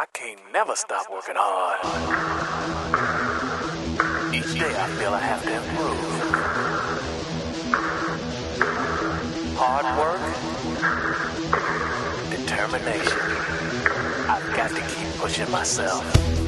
[0.00, 1.78] I can't never stop working hard.
[4.34, 6.00] Each day I feel I have to improve.
[9.58, 10.22] Hard work,
[12.30, 13.20] determination.
[14.30, 16.39] I've got to keep pushing myself.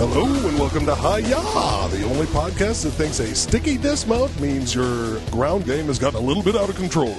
[0.00, 1.36] Hello and welcome to Hiya,
[1.90, 6.22] the only podcast that thinks a sticky dismount means your ground game has gotten a
[6.22, 7.10] little bit out of control.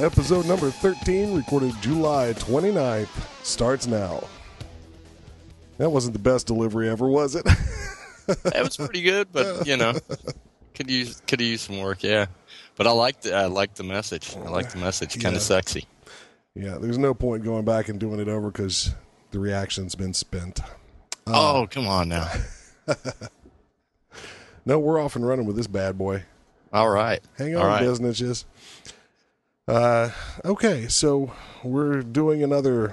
[0.00, 3.08] Episode number 13, recorded July 29th,
[3.44, 4.22] starts now.
[5.78, 7.46] That wasn't the best delivery ever, was it?
[8.44, 9.94] That was pretty good, but you know,
[10.74, 12.02] could use could use some work.
[12.02, 12.26] Yeah,
[12.76, 14.36] but I like the I like the message.
[14.36, 15.14] I like the message.
[15.14, 15.36] Kind Yeah.
[15.38, 15.86] of sexy.
[16.54, 18.94] yeah, there's no point going back and doing it over because
[19.30, 20.60] the reaction's been spent.
[21.26, 22.30] oh, come on now.
[24.68, 26.24] No, we're off and running with this bad boy.
[26.74, 27.20] All right.
[27.38, 27.80] Hang on, right.
[27.80, 28.44] businesses.
[29.66, 30.10] Uh,
[30.44, 32.92] okay, so we're doing another.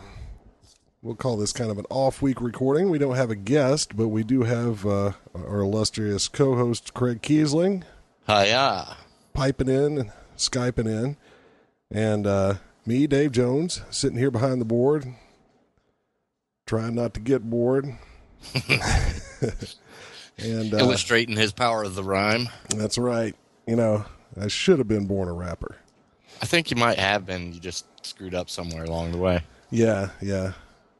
[1.02, 2.90] We'll call this kind of an off-week recording.
[2.90, 7.84] We don't have a guest, but we do have uh, our illustrious co-host Craig Kiesling
[8.26, 8.96] Hiya.
[9.34, 11.18] piping in, and skyping in,
[11.92, 12.54] and uh,
[12.86, 15.14] me, Dave Jones, sitting here behind the board,
[16.66, 17.86] trying not to get bored.
[20.38, 22.50] and uh, Illustrating his power of the rhyme.
[22.70, 23.36] that's right.
[23.68, 24.06] You know,
[24.40, 25.78] I should have been born a rapper.
[26.42, 27.54] I think you might have been.
[27.54, 29.42] You just screwed up somewhere along the way.
[29.72, 30.54] Yeah, yeah.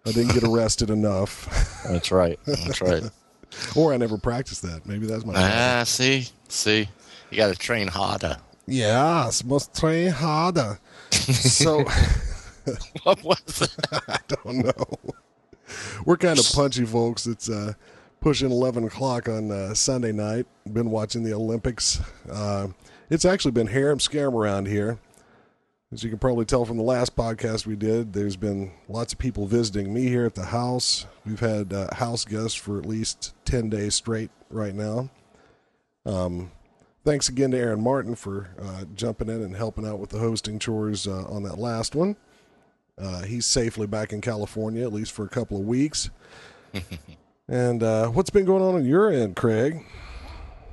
[0.08, 2.40] I didn't get arrested enough, That's right.
[2.46, 3.04] That's right.
[3.76, 4.86] or I never practiced that.
[4.86, 5.34] Maybe that's my.
[5.34, 5.52] problem.
[5.54, 6.88] ah, see, see,
[7.30, 8.38] you got to train harder.
[8.68, 10.80] Yes, must train harder.
[11.12, 11.84] so
[13.04, 14.02] What was that?
[14.08, 14.98] I don't know.
[16.06, 17.26] We're kind of punchy, folks.
[17.28, 17.74] It's uh,
[18.22, 20.46] pushing eleven o'clock on uh, Sunday night.
[20.72, 22.02] Been watching the Olympics.
[22.30, 22.68] Uh,
[23.10, 25.00] it's actually been harem scam around here.
[25.92, 29.20] As you can probably tell from the last podcast we did, there's been lots of
[29.20, 31.06] people visiting me here at the house.
[31.26, 35.10] We've had uh, house guests for at least 10 days straight right now.
[36.06, 36.52] Um,
[37.06, 40.60] thanks again to Aaron Martin for uh, jumping in and helping out with the hosting
[40.60, 42.18] chores uh, on that last one.
[42.98, 46.10] Uh, he's safely back in California, at least for a couple of weeks.
[47.48, 49.86] and uh, what's been going on on your end, Craig?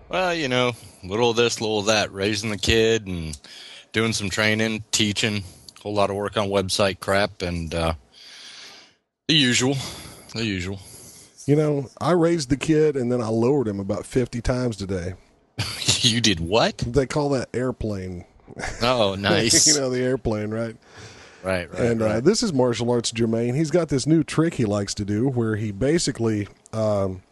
[0.08, 0.72] Well, you know,
[1.02, 3.38] little of this, little of that, raising the kid and
[3.92, 5.42] doing some training, teaching,
[5.78, 7.94] a whole lot of work on website crap, and uh,
[9.26, 9.76] the usual,
[10.34, 10.78] the usual.
[11.46, 15.14] You know, I raised the kid and then I lowered him about 50 times today.
[16.00, 16.78] you did what?
[16.78, 18.24] They call that airplane.
[18.80, 19.66] Oh, nice.
[19.66, 20.76] you know, the airplane, right?
[21.42, 22.24] Right, right, and Uh, right.
[22.24, 23.54] this is martial arts germane.
[23.54, 27.22] He's got this new trick he likes to do where he basically, um,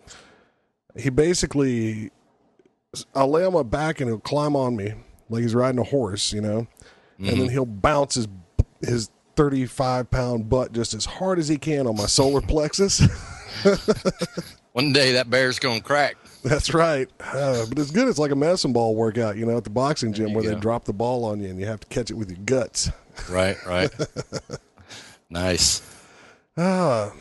[0.96, 2.10] he basically,
[3.14, 4.94] I'll lay on my back and he'll climb on me
[5.28, 6.66] like he's riding a horse, you know,
[7.18, 8.26] and then he'll bounce his
[8.80, 13.00] his thirty five pound butt just as hard as he can on my solar plexus.
[14.72, 16.16] One day that bear's gonna crack.
[16.42, 17.08] That's right.
[17.20, 18.08] Uh, but it's good.
[18.08, 20.84] It's like a medicine ball workout, you know, at the boxing gym where they drop
[20.84, 22.90] the ball on you and you have to catch it with your guts.
[23.28, 23.90] Right, right.
[25.30, 25.82] nice.
[26.56, 27.12] Ah,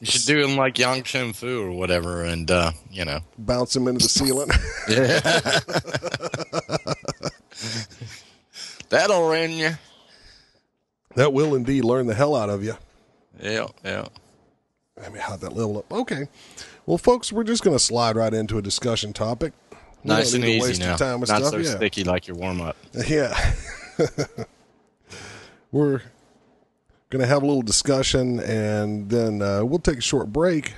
[0.00, 3.88] You should do him like Yang Chengfu or whatever, and uh, you know, bounce him
[3.88, 4.48] into the ceiling.
[4.88, 5.20] Yeah.
[8.88, 9.70] That'll run you.
[11.14, 12.74] that will indeed learn the hell out of you.
[13.40, 14.06] Yeah, yeah.
[15.02, 15.90] I mean, how'd that level up?
[15.90, 16.26] Okay.
[16.84, 19.52] Well, folks, we're just going to slide right into a discussion topic.
[20.04, 20.96] We Nice and easy now.
[20.98, 21.44] Not stuff.
[21.44, 21.70] so yeah.
[21.76, 22.76] sticky like your warm up.
[23.08, 23.54] Yeah.
[25.72, 26.02] We're
[27.10, 30.74] going to have a little discussion and then uh, we'll take a short break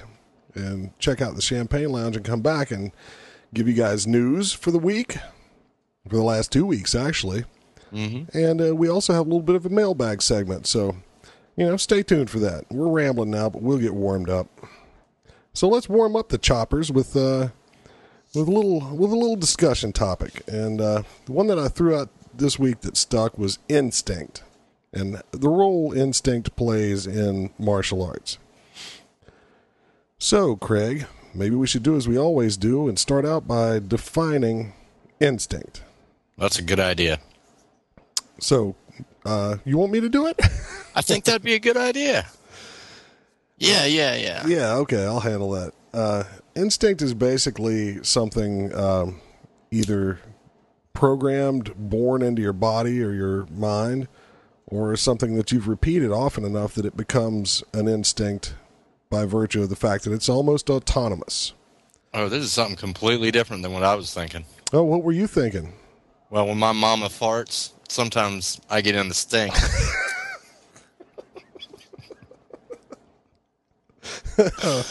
[0.55, 2.93] and check out the Champagne Lounge and come back and
[3.53, 5.19] give you guys news for the week,
[6.09, 7.44] for the last two weeks, actually.
[7.93, 8.37] Mm-hmm.
[8.37, 10.66] And uh, we also have a little bit of a mailbag segment.
[10.66, 10.97] So,
[11.56, 12.65] you know, stay tuned for that.
[12.71, 14.49] We're rambling now, but we'll get warmed up.
[15.53, 17.49] So let's warm up the choppers with uh,
[18.34, 21.97] with a little with a little discussion topic, and uh, the one that I threw
[21.97, 24.42] out this week that stuck was instinct,
[24.95, 28.39] and the role instinct plays in martial arts.
[30.19, 34.73] So, Craig, maybe we should do as we always do and start out by defining
[35.21, 35.83] instinct.
[36.39, 37.21] That's a good idea.
[38.39, 38.75] So,
[39.25, 40.41] uh, you want me to do it?
[40.95, 42.27] I think that'd be a good idea.
[43.59, 44.47] Yeah, yeah, yeah.
[44.47, 45.73] Yeah, okay, I'll handle that.
[45.93, 46.25] Uh,
[46.57, 49.21] instinct is basically something um,
[49.71, 50.21] either
[50.93, 54.09] programmed, born into your body or your mind,
[54.66, 58.55] or something that you've repeated often enough that it becomes an instinct
[59.11, 61.53] by virtue of the fact that it's almost autonomous.
[62.13, 64.45] Oh, this is something completely different than what I was thinking.
[64.72, 65.75] Oh, what were you thinking?
[66.31, 69.55] Well, when my mama farts, sometimes I get in the stink.
[74.39, 74.83] All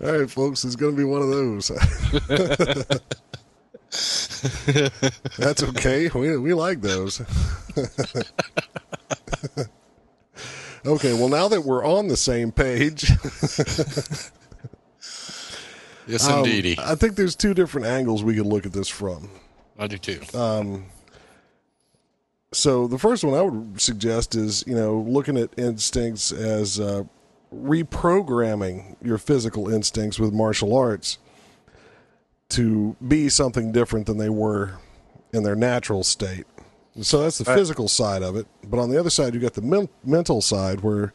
[0.00, 1.68] right, folks, it's going to be one of those.
[5.38, 6.10] That's okay.
[6.14, 7.22] We we like those.
[10.86, 13.10] okay, well now that we're on the same page,
[16.06, 16.76] yes, um, indeedy.
[16.78, 19.30] I think there's two different angles we could look at this from.
[19.78, 20.20] I do too.
[22.52, 27.04] So the first one I would suggest is, you know, looking at instincts as uh,
[27.54, 31.18] reprogramming your physical instincts with martial arts
[32.50, 34.78] to be something different than they were
[35.32, 36.46] in their natural state.
[37.00, 37.56] So that's the Right.
[37.58, 38.46] physical side of it.
[38.68, 41.12] But on the other side, you got the men- mental side where,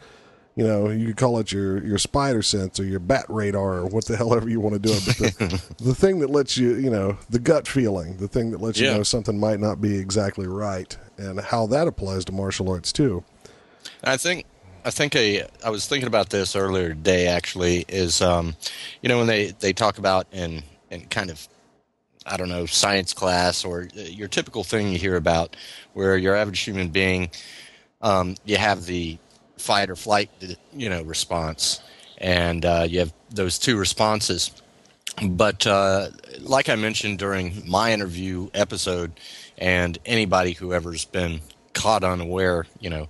[0.56, 3.86] you know, you could call it your, your spider sense or your bat radar or
[3.88, 5.04] what the hell ever you want to do it.
[5.06, 5.18] But
[5.50, 8.80] the, the thing that lets you, you know, the gut feeling, the thing that lets
[8.80, 12.92] you know something might not be exactly right and how that applies to martial arts
[12.94, 13.24] too.
[14.04, 14.46] I think
[14.86, 17.28] I think a I was thinking about this earlier today.
[17.28, 18.56] Actually, is um,
[19.02, 21.48] you know when they they talk about in in kind of
[22.26, 25.56] I don't know science class or uh, your typical thing you hear about
[25.94, 27.30] where your average human being
[28.02, 29.18] um, you have the
[29.58, 30.30] fight or flight
[30.74, 31.82] you know response
[32.18, 34.52] and uh, you have those two responses.
[35.24, 39.14] But uh, like I mentioned during my interview episode,
[39.58, 41.42] and anybody who ever's been
[41.74, 43.08] caught unaware, you know,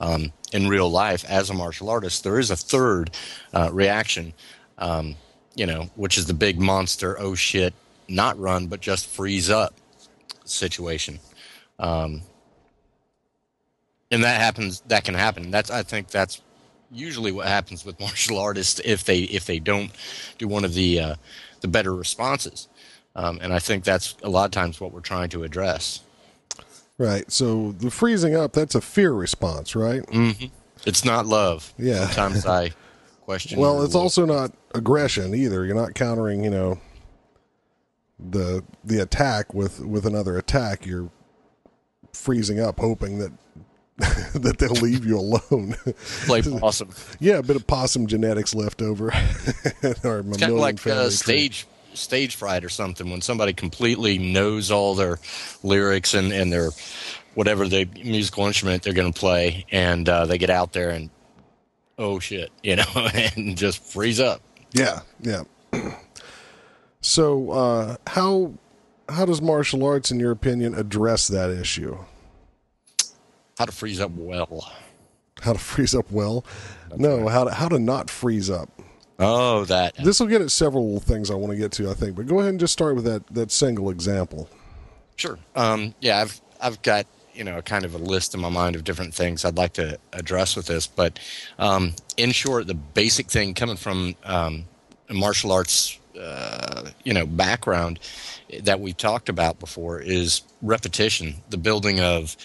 [0.00, 3.10] um, in real life as a martial artist, there is a third
[3.54, 4.34] uh, reaction,
[4.78, 5.14] um,
[5.54, 7.72] you know, which is the big monster, oh shit,
[8.08, 9.74] not run, but just freeze up
[10.44, 11.18] situation.
[11.78, 12.22] Um,
[14.10, 15.50] and that happens, that can happen.
[15.50, 16.40] That's, I think that's
[16.90, 19.90] usually what happens with martial artists if they, if they don't
[20.38, 21.14] do one of the, uh,
[21.60, 22.68] the better responses.
[23.14, 26.00] Um, and I think that's a lot of times what we're trying to address.
[26.98, 27.30] Right.
[27.30, 30.02] So the freezing up, that's a fear response, right?
[30.02, 30.46] Mm-hmm.
[30.86, 31.72] It's not love.
[31.78, 32.06] Yeah.
[32.06, 32.72] Sometimes I
[33.22, 33.58] question.
[33.60, 34.02] Well, it's love.
[34.04, 35.64] also not aggression either.
[35.64, 36.78] You're not countering, you know,
[38.18, 40.86] the the attack with with another attack.
[40.86, 41.10] You're
[42.12, 43.32] freezing up, hoping that
[43.98, 45.74] that they'll leave you alone.
[46.26, 46.90] play awesome.
[47.18, 49.06] yeah, a bit of possum genetics left over.
[50.04, 54.70] or It's kind of like uh, stage stage fright or something when somebody completely knows
[54.70, 55.18] all their
[55.62, 56.70] lyrics and, and their
[57.34, 61.10] whatever the musical instrument they're going to play, and uh, they get out there and
[61.98, 64.42] oh shit, you know, and just freeze up.
[64.72, 65.44] Yeah, yeah.
[67.06, 68.52] so, uh, how
[69.08, 71.96] how does martial arts, in your opinion, address that issue?
[73.56, 74.72] How to freeze up well.
[75.40, 76.44] How to freeze up well?
[76.96, 78.70] no, how to how to not freeze up.
[79.20, 82.16] Oh, that This will get at several things I want to get to, I think.
[82.16, 84.50] But go ahead and just start with that that single example.
[85.14, 85.38] Sure.
[85.54, 88.82] Um, yeah, I've I've got you know kind of a list in my mind of
[88.82, 91.20] different things I'd like to address with this, but
[91.60, 94.64] um, in short, the basic thing coming from um,
[95.08, 97.98] martial arts uh, you know background
[98.62, 102.36] that we've talked about before is repetition, the building of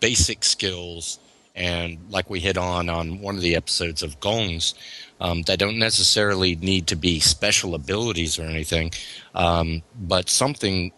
[0.00, 1.18] basic skills,
[1.54, 4.74] and like we hit on on one of the episodes of Gongs.
[5.18, 8.90] Um, that don't necessarily need to be special abilities or anything,
[9.34, 10.92] um, but something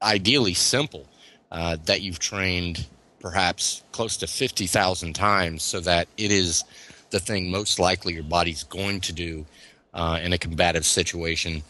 [0.00, 1.04] ideally simple
[1.50, 2.86] uh, that you've trained
[3.20, 6.64] perhaps close to 50,000 times so that it is
[7.10, 9.44] the thing most likely your body's going to do
[9.98, 11.62] uh, in a combative situation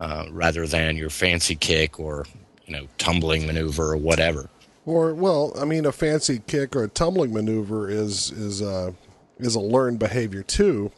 [0.00, 2.26] uh, rather than your fancy kick or
[2.66, 4.50] you know tumbling maneuver or whatever
[4.84, 8.92] Or well, I mean, a fancy kick or a tumbling maneuver is is uh,
[9.38, 10.90] is a learned behavior too,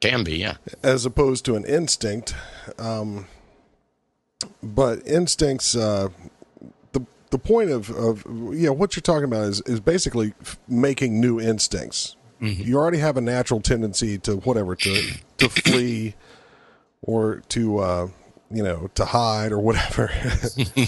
[0.00, 2.34] can be yeah as opposed to an instinct.
[2.78, 3.26] Um,
[4.62, 6.08] but instincts, uh,
[6.92, 8.24] the the point of of
[8.54, 12.16] yeah, what you're talking about is is basically f- making new instincts.
[12.40, 15.12] You already have a natural tendency to whatever to
[15.48, 16.14] to flee
[17.02, 18.08] or to uh,
[18.50, 20.10] you know to hide or whatever.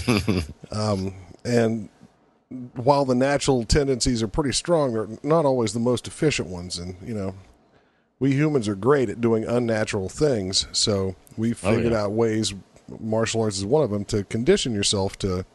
[0.71, 1.89] um, and
[2.75, 6.77] while the natural tendencies are pretty strong, they're not always the most efficient ones.
[6.77, 7.35] And you know,
[8.19, 12.03] we humans are great at doing unnatural things, so we figured yeah.
[12.03, 12.53] out ways.
[13.01, 15.45] Martial arts is one of them to condition yourself to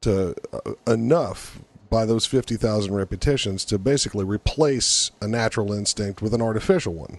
[0.00, 1.60] to uh, enough
[1.90, 7.18] by those fifty thousand repetitions to basically replace a natural instinct with an artificial one,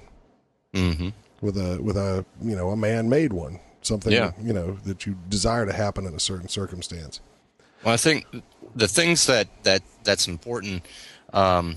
[0.74, 1.10] mm-hmm.
[1.42, 4.32] with a with a you know a man made one, something Yeah.
[4.42, 7.20] you know that you desire to happen in a certain circumstance.
[7.84, 8.26] Well, I think
[8.76, 10.86] the things that that that's important
[11.34, 11.76] um,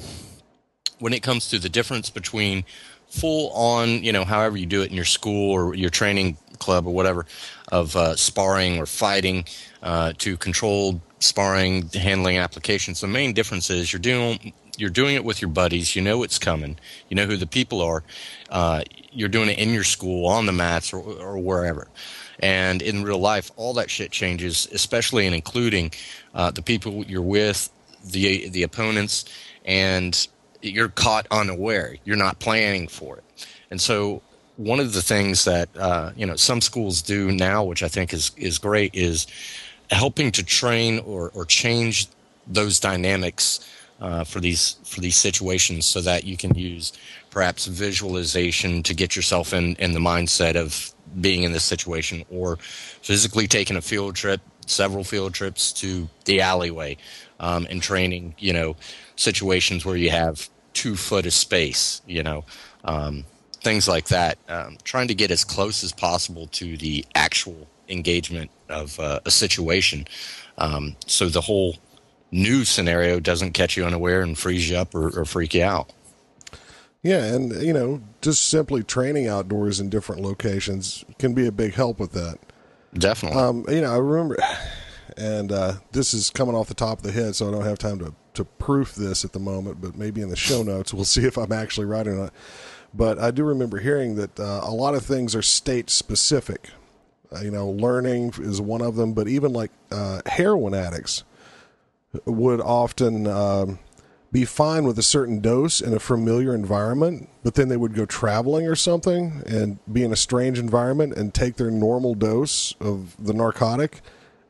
[0.98, 2.64] when it comes to the difference between
[3.08, 6.86] full on, you know, however you do it in your school or your training club
[6.86, 7.26] or whatever,
[7.70, 9.44] of uh, sparring or fighting
[9.82, 13.00] uh, to controlled sparring handling applications.
[13.00, 15.94] The main difference is you're doing you're doing it with your buddies.
[15.94, 16.78] You know it's coming.
[17.08, 18.02] You know who the people are.
[18.48, 21.88] Uh, you're doing it in your school, on the mats, or, or wherever.
[22.40, 25.92] And in real life, all that shit changes, especially and including
[26.34, 27.70] uh, the people you're with,
[28.04, 29.26] the the opponents,
[29.64, 30.26] and
[30.62, 31.96] you're caught unaware.
[32.04, 33.24] You're not planning for it.
[33.70, 34.22] And so,
[34.56, 38.12] one of the things that uh, you know some schools do now, which I think
[38.12, 39.26] is is great, is
[39.90, 42.08] helping to train or or change
[42.46, 43.60] those dynamics
[44.02, 46.92] uh, for these for these situations, so that you can use
[47.30, 52.56] perhaps visualization to get yourself in in the mindset of being in this situation, or
[53.00, 56.96] physically taking a field trip, several field trips to the alleyway,
[57.40, 58.34] um, and training.
[58.38, 58.76] You know,
[59.16, 62.02] situations where you have two foot of space.
[62.06, 62.44] You know.
[62.84, 63.24] Um,
[63.62, 68.50] things like that, um, trying to get as close as possible to the actual engagement
[68.68, 70.04] of uh, a situation.
[70.58, 71.76] Um, so the whole
[72.32, 75.92] new scenario doesn't catch you unaware and freeze you up or, or freak you out.
[77.02, 81.74] Yeah, and you know, just simply training outdoors in different locations can be a big
[81.74, 82.38] help with that.
[82.94, 83.40] Definitely.
[83.40, 84.36] Um, you know, I remember,
[85.16, 87.78] and uh, this is coming off the top of the head, so I don't have
[87.78, 89.80] time to to proof this at the moment.
[89.80, 92.32] But maybe in the show notes, we'll see if I'm actually right or not.
[92.94, 96.70] But I do remember hearing that uh, a lot of things are state specific.
[97.34, 101.24] Uh, you know, learning is one of them, but even like uh, heroin addicts
[102.26, 103.78] would often um,
[104.32, 108.06] be fine with a certain dose in a familiar environment, but then they would go
[108.06, 113.14] traveling or something and be in a strange environment and take their normal dose of
[113.22, 114.00] the narcotic,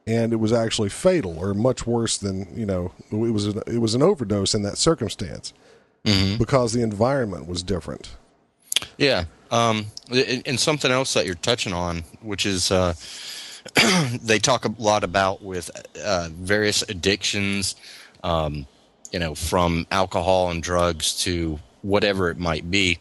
[0.06, 3.46] and it was actually fatal or much worse than you know it was.
[3.46, 5.52] An, it was an overdose in that circumstance
[6.04, 6.38] mm-hmm.
[6.38, 8.14] because the environment was different.
[8.98, 12.70] Yeah, um, and something else that you're touching on, which is.
[12.70, 12.94] Uh,
[14.22, 15.70] they talk a lot about with
[16.02, 17.76] uh, various addictions,
[18.22, 18.66] um,
[19.12, 22.98] you know, from alcohol and drugs to whatever it might be,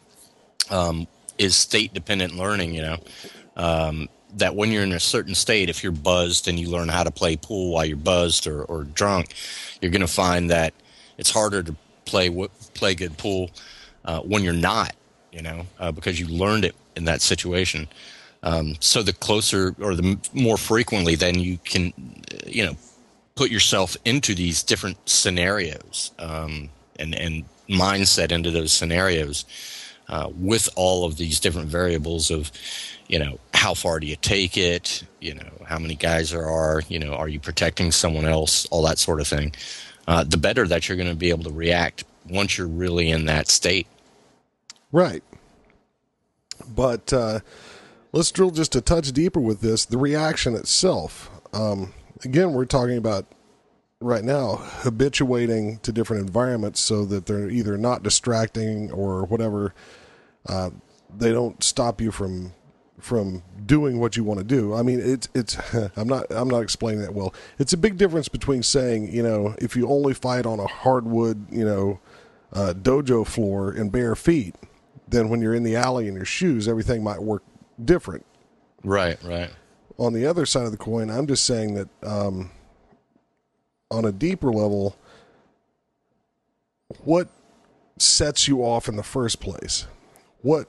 [0.70, 2.74] um, is state dependent learning.
[2.74, 2.98] You know,
[3.56, 7.04] um, that when you're in a certain state, if you're buzzed and you learn how
[7.04, 9.34] to play pool while you're buzzed or, or drunk,
[9.82, 10.74] you're going to find that
[11.18, 11.76] it's harder to
[12.06, 12.30] play
[12.74, 13.52] play good pool
[14.06, 14.96] uh, when you're not.
[15.32, 17.88] You know, uh, because you learned it in that situation.
[18.44, 21.94] Um, so the closer or the more frequently, then you can,
[22.46, 22.76] you know,
[23.36, 29.46] put yourself into these different scenarios um, and and mindset into those scenarios
[30.10, 32.52] uh, with all of these different variables of,
[33.08, 35.04] you know, how far do you take it?
[35.20, 36.82] You know, how many guys there are?
[36.90, 38.66] You know, are you protecting someone else?
[38.72, 39.54] All that sort of thing.
[40.08, 43.26] Uh, the better that you're going to be able to react once you're really in
[43.26, 43.88] that state.
[44.92, 45.24] Right.
[46.76, 47.40] But uh,
[48.12, 51.30] let's drill just a touch deeper with this the reaction itself.
[51.54, 53.26] Um, again, we're talking about
[54.00, 59.74] right now habituating to different environments so that they're either not distracting or whatever.
[60.48, 60.72] Uh,
[61.16, 62.54] they don't stop you from
[63.00, 64.74] from doing what you want to do.
[64.76, 65.58] I mean, it's it's.
[65.96, 67.34] I'm not I'm not explaining that well.
[67.60, 71.52] It's a big difference between saying you know if you only fight on a hardwood
[71.52, 72.00] you know
[72.54, 74.56] uh, dojo floor in bare feet,
[75.08, 77.44] then when you're in the alley in your shoes, everything might work
[77.86, 78.26] different.
[78.84, 79.50] Right, right.
[79.98, 82.52] On the other side of the coin, I'm just saying that um,
[83.92, 84.96] on a deeper level,
[87.04, 87.28] what
[87.98, 89.86] sets you off in the first place?
[90.42, 90.68] What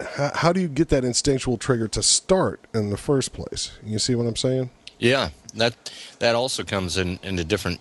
[0.00, 3.70] how, how, do you get that instinctual trigger to start in the first place?
[3.84, 4.70] You see what I'm saying?
[4.98, 7.80] Yeah, that that also comes in into different.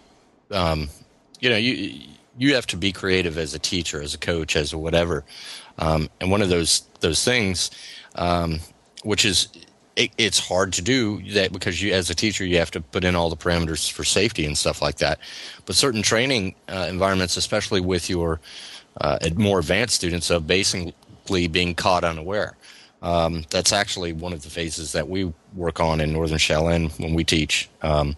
[0.51, 0.89] Um,
[1.39, 1.99] you know, you
[2.37, 5.23] you have to be creative as a teacher, as a coach, as a whatever.
[5.79, 7.71] Um, and one of those those things
[8.15, 8.59] um,
[9.03, 9.49] which is
[9.95, 13.03] it, it's hard to do that because you as a teacher you have to put
[13.03, 15.19] in all the parameters for safety and stuff like that.
[15.65, 18.39] But certain training uh, environments especially with your
[18.99, 22.57] uh, more advanced students of basically being caught unaware.
[23.01, 27.15] Um, that's actually one of the phases that we work on in northern Shaolin when
[27.15, 28.15] we teach um,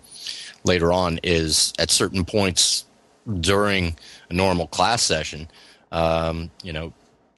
[0.65, 2.85] later on is at certain points
[3.39, 3.95] during
[4.29, 5.47] a normal class session
[5.93, 6.91] um, you know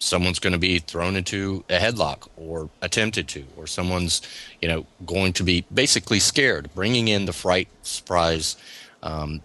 [0.05, 4.21] someone's going to be thrown into a headlock or attempted to, or someone's,
[4.62, 8.55] you know, going to be basically scared, bringing in the fright, surprise
[9.01, 9.41] um,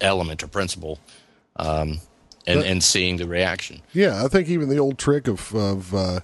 [0.00, 0.98] element or principle,
[1.56, 1.98] um,
[2.46, 3.82] and, and seeing the reaction.
[3.92, 6.20] Yeah, I think even the old trick of, of uh,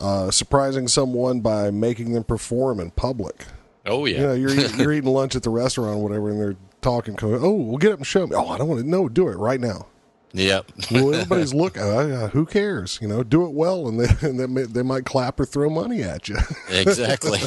[0.00, 3.46] uh, surprising someone by making them perform in public.
[3.86, 6.56] Oh yeah, you know, you're you're eating lunch at the restaurant or whatever, and they're
[6.82, 7.16] talking.
[7.22, 8.36] Oh, well, get up and show me.
[8.36, 8.88] Oh, I don't want to.
[8.88, 9.86] No, do it right now.
[10.32, 10.66] Yep.
[10.92, 11.82] Well, everybody's looking.
[11.82, 12.98] Uh, uh, who cares?
[13.02, 15.68] You know, do it well, and they and they, may, they might clap or throw
[15.68, 16.36] money at you.
[16.68, 17.40] exactly.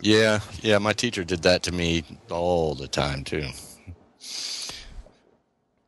[0.00, 0.78] Yeah, yeah.
[0.78, 3.46] My teacher did that to me all the time too.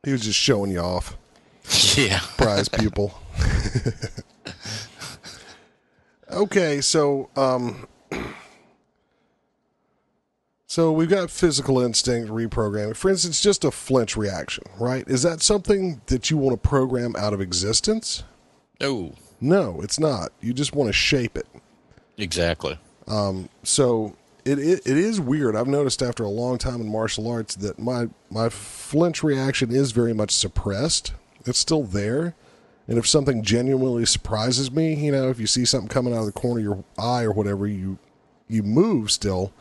[0.03, 1.15] he was just showing you off,
[1.97, 2.19] Yeah.
[2.37, 3.13] prize pupil.
[6.31, 7.87] okay, so um,
[10.73, 12.95] so we've got physical instinct reprogramming.
[12.95, 15.07] For instance, just a flinch reaction, right?
[15.07, 18.23] Is that something that you want to program out of existence?
[18.81, 20.31] Oh, No, it's not.
[20.41, 21.45] You just want to shape it.
[22.17, 22.79] exactly.
[23.07, 24.15] Um, so
[24.45, 25.55] it, it it is weird.
[25.55, 29.91] I've noticed after a long time in martial arts that my my flinch reaction is
[29.91, 31.13] very much suppressed.
[31.45, 32.33] It's still there,
[32.87, 36.25] and if something genuinely surprises me, you know, if you see something coming out of
[36.25, 37.99] the corner of your eye or whatever, you
[38.47, 39.53] you move still.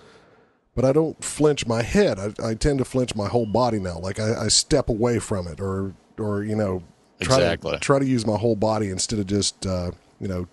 [0.75, 2.19] But I don't flinch my head.
[2.19, 3.99] I, I tend to flinch my whole body now.
[3.99, 6.83] Like I, I step away from it, or or you know,
[7.21, 7.73] try Exactly.
[7.73, 10.49] to try to use my whole body instead of just uh, you know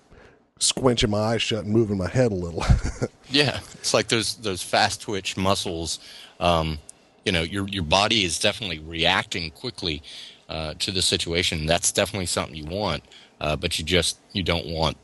[0.59, 2.63] squinching my eyes shut and moving my head a little.
[3.31, 5.99] Yeah, it's like those those fast twitch muscles.
[6.39, 6.79] Um,
[7.23, 10.01] you know, your your body is definitely reacting quickly
[10.49, 11.67] uh, to the situation.
[11.67, 13.03] That's definitely something you want,
[13.39, 14.97] uh, but you just you don't want,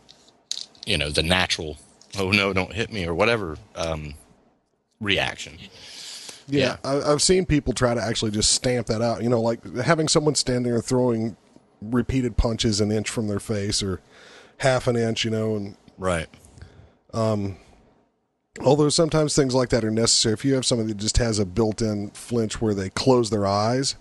[0.88, 1.78] you know, the natural.
[2.18, 2.52] Oh no!
[2.52, 4.16] Don't hit me or whatever um,
[5.00, 5.58] reaction.
[6.48, 9.24] Yeah, I, I've seen people try to actually just stamp that out.
[9.24, 11.36] You know, like having someone standing there throwing
[11.82, 14.02] repeated punches an inch from their face or
[14.60, 15.26] half an inch.
[15.26, 16.28] You know, and Right.
[17.14, 17.58] Um,
[18.62, 21.46] although sometimes things like that are necessary, if you have somebody that just has a
[21.46, 23.96] built-in flinch where they close their eyes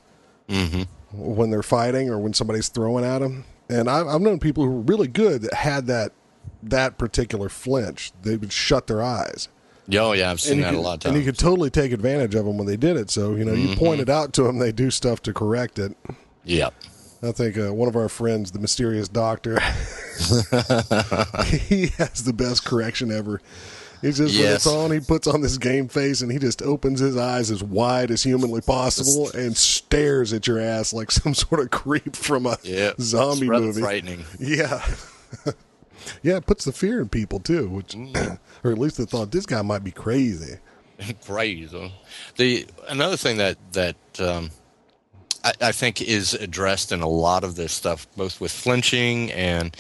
[1.13, 4.71] when they're fighting or when somebody's throwing at them, and I've, I've known people who
[4.71, 6.13] were really good that had that
[6.63, 8.13] that particular flinch.
[8.23, 9.49] They would shut their eyes.
[9.93, 11.15] Oh yeah, I've seen that could, a lot of times.
[11.15, 13.11] and you could totally take advantage of them when they did it.
[13.11, 15.97] So you know, you point it out to them, they do stuff to correct it.
[16.45, 16.75] Yep.
[17.23, 19.59] I think uh, one of our friends, the mysterious doctor,
[21.47, 23.41] he has the best correction ever.
[24.03, 27.01] He's just when it's on, he puts on this game face and he just opens
[27.01, 31.61] his eyes as wide as humanly possible and stares at your ass like some sort
[31.63, 32.93] of creep from a Yeah.
[33.01, 33.81] zombie movie.
[33.81, 34.25] Frightening.
[34.39, 34.85] Yeah.
[36.23, 37.95] yeah, it puts the fear in people too, which
[38.65, 40.59] or at least they thought this guy might be crazy.
[41.25, 41.93] crazy.
[42.37, 44.51] The another thing that that um,
[45.43, 49.77] I, I think is addressed in a lot of this stuff, both with flinching and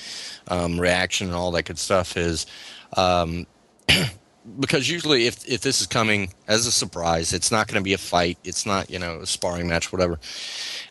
[0.48, 2.46] um, reaction and all that good stuff, is
[2.96, 3.46] um,
[4.60, 7.94] because usually if if this is coming as a surprise, it's not going to be
[7.94, 8.38] a fight.
[8.44, 10.18] It's not you know a sparring match, whatever.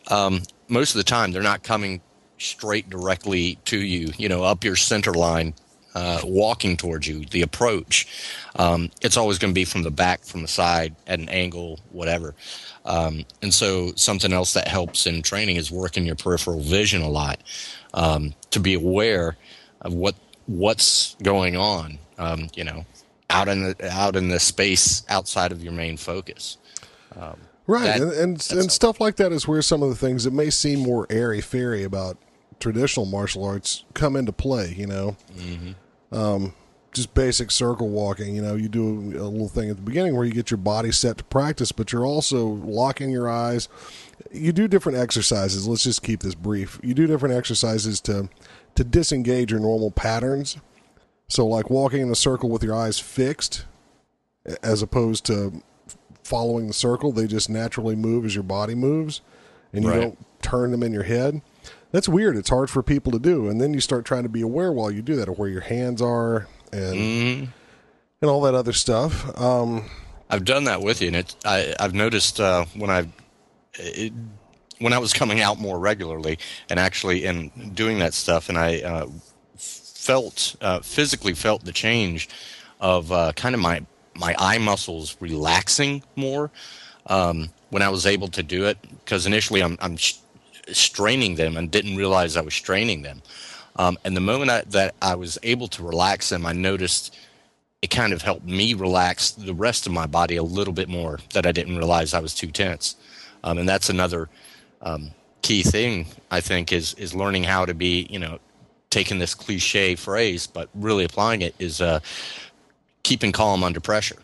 [0.08, 2.00] Um, most of the time, they're not coming
[2.38, 4.12] straight directly to you.
[4.16, 5.54] You know, up your center line,
[5.94, 7.24] uh, walking towards you.
[7.26, 8.06] The approach,
[8.56, 11.80] um, it's always going to be from the back, from the side, at an angle,
[11.92, 12.34] whatever.
[12.84, 17.08] Um, and so, something else that helps in training is working your peripheral vision a
[17.08, 17.40] lot
[17.94, 19.36] um, to be aware
[19.80, 20.14] of what
[20.46, 21.98] what's going on.
[22.18, 22.84] Um, you know,
[23.30, 26.58] out in the out in the space outside of your main focus.
[27.66, 30.32] Right, That- and and, and stuff like that is where some of the things that
[30.32, 32.18] may seem more airy fairy about
[32.64, 34.74] traditional martial arts come into play.
[34.76, 35.16] You know,
[36.10, 36.54] um,
[36.92, 38.34] just basic circle walking.
[38.34, 40.90] You know, you do a little thing at the beginning where you get your body
[40.92, 43.68] set to practice, but you're also locking your eyes.
[44.32, 45.68] You do different exercises.
[45.68, 46.80] Let's just keep this brief.
[46.82, 48.28] You do different exercises to
[48.76, 50.56] to disengage your normal patterns.
[51.28, 53.64] So, like walking in a circle with your eyes fixed,
[54.62, 55.62] as opposed to
[56.22, 57.12] following the circle.
[57.12, 59.20] They just naturally move as your body moves,
[59.72, 60.00] and you Right.
[60.00, 61.42] don't turn them in your head.
[61.94, 62.36] That's weird.
[62.36, 64.90] It's hard for people to do, and then you start trying to be aware while
[64.90, 67.44] you do that of where your hands are and Mm-hmm.
[68.20, 69.40] and all that other stuff.
[69.40, 69.84] Um,
[70.28, 73.06] I've done that with you, and it, I, I've noticed uh, when I
[73.74, 74.12] it,
[74.80, 78.80] when I was coming out more regularly and actually and doing that stuff, and I
[78.80, 79.06] uh,
[79.56, 82.28] felt uh, physically felt the change
[82.80, 86.50] of uh, kind of my my eye muscles relaxing more
[87.06, 88.78] um, when I was able to do it.
[89.04, 90.16] Because initially I'm, I'm sh-
[90.72, 93.22] straining them and didn't realize I was straining them.
[93.76, 97.16] Um, and the moment I, that I was able to relax them, I noticed
[97.82, 101.18] it kind of helped me relax the rest of my body a little bit more
[101.34, 102.96] that I didn't realize I was too tense.
[103.42, 104.28] Um, and that's another
[104.80, 105.10] um,
[105.42, 108.38] key thing I think is is learning how to be, you know,
[108.90, 112.00] taking this cliche phrase but really applying it is uh,
[113.02, 114.16] keeping calm under pressure.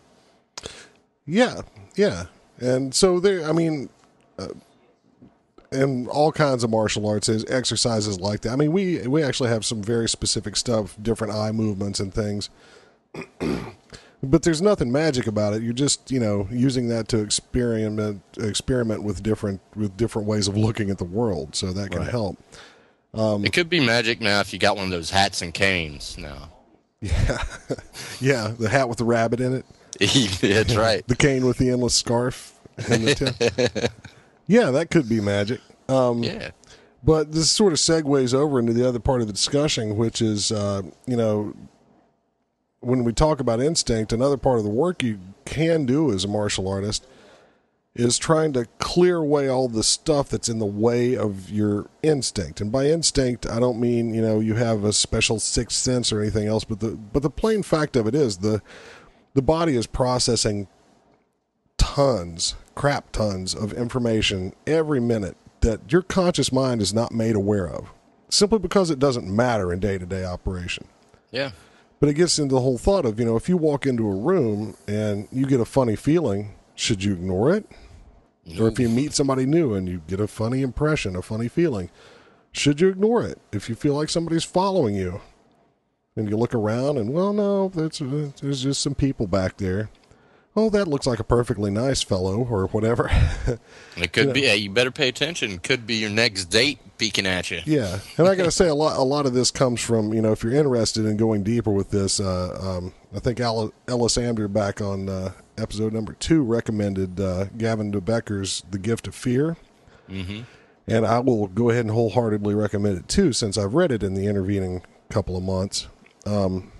[1.27, 1.61] yeah,
[1.95, 2.25] yeah,
[2.59, 3.47] and so there.
[3.47, 3.89] I mean.
[4.39, 4.47] Uh,
[5.71, 8.51] and all kinds of martial arts is exercises like that.
[8.51, 12.49] I mean, we we actually have some very specific stuff, different eye movements and things
[14.23, 15.61] but there's nothing magic about it.
[15.63, 20.55] You're just you know using that to experiment experiment with different with different ways of
[20.55, 21.55] looking at the world.
[21.55, 22.09] So that can Right.
[22.09, 22.37] help.
[23.13, 26.49] it could be magic now if you got one of those hats and canes now.
[27.01, 27.43] Yeah,
[28.21, 28.53] yeah.
[28.57, 29.65] The hat with the rabbit in it.
[30.41, 31.05] That's right.
[31.07, 32.53] The cane with the endless scarf.
[32.89, 33.91] And the tip.
[34.47, 35.61] yeah, that could be magic.
[35.87, 36.51] Um, Yeah.
[37.03, 40.51] But this sort of segues over into the other part of the discussion, which is,
[40.51, 41.55] uh, you know,
[42.81, 46.27] when we talk about instinct, another part of the work you can do as a
[46.27, 47.05] martial artist
[47.93, 52.61] is trying to clear away all the stuff that's in the way of your instinct.
[52.61, 56.21] And by instinct, I don't mean, you know, you have a special sixth sense or
[56.21, 58.61] anything else, but the but the plain fact of it is the
[59.33, 60.67] the body is processing
[61.77, 67.67] tons, crap tons of information every minute that your conscious mind is not made aware
[67.67, 67.91] of,
[68.29, 70.87] simply because it doesn't matter in day to day operation.
[71.31, 71.51] Yeah.
[71.99, 74.15] But it gets into the whole thought of, you know, if you walk into a
[74.15, 77.65] room and you get a funny feeling, should you ignore it?
[78.59, 81.91] Or if you meet somebody new and you get a funny impression, a funny feeling,
[82.51, 83.39] should you ignore it?
[83.51, 85.21] If you feel like somebody's following you
[86.15, 89.89] and you look around and, well, no, that's, there's just some people back there.
[90.53, 93.09] Oh, that looks like a perfectly nice fellow or whatever.
[93.97, 94.41] It could be.
[94.51, 95.59] Yeah, you better pay attention.
[95.59, 97.61] Could be your next date peeking at you.
[97.65, 98.97] Yeah, and I got to say a lot.
[98.97, 101.91] A lot of this comes from you know if you're interested in going deeper with
[101.91, 102.19] this.
[102.19, 107.91] Uh, um, I think Ellis Ander back on uh, episode number two recommended uh, Gavin
[107.91, 109.57] de Becker's "The Gift of Fear,"
[110.09, 110.41] mm-hmm.
[110.87, 114.15] and I will go ahead and wholeheartedly recommend it too, since I've read it in
[114.15, 115.87] the intervening couple of months.
[116.25, 116.71] Um,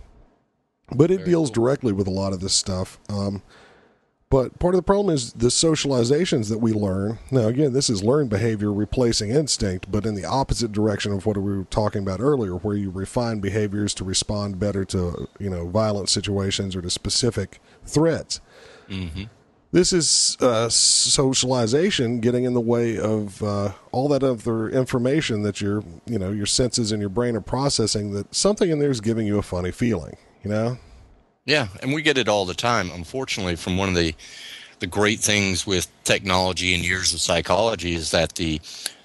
[0.94, 3.00] but it deals directly with a lot of this stuff.
[3.10, 3.44] Um,
[4.32, 7.20] but part of the problem is the socializations that we learn.
[7.32, 11.36] Now, again, this is learned behavior replacing instinct, but in the opposite direction of what
[11.38, 15.68] we were talking about earlier, where you refine behaviors to respond better to, you know,
[15.68, 18.40] violent situations or to specific threats.
[19.74, 25.60] This is uh, socialization getting in the way of uh, all that other information that
[25.60, 28.14] your, you know, your senses and your brain are processing.
[28.14, 30.16] That something in there is giving you a funny feeling.
[30.44, 30.78] You know,
[31.46, 32.92] Yeah, and we get it all the time.
[32.92, 34.14] Unfortunately, from one of the
[34.80, 38.60] the great things with technology and years of psychology is that the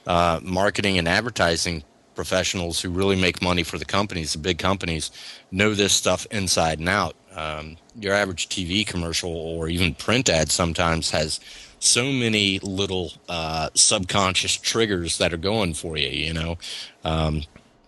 [0.06, 5.10] uh, marketing and advertising professionals who really make money for the companies, the big companies,
[5.50, 7.14] know this stuff inside and out.
[7.34, 11.40] Um, your average TV commercial or even print ad sometimes has
[11.78, 16.08] so many little uh, subconscious triggers that are going for you.
[16.08, 16.58] You know,
[17.04, 17.42] um,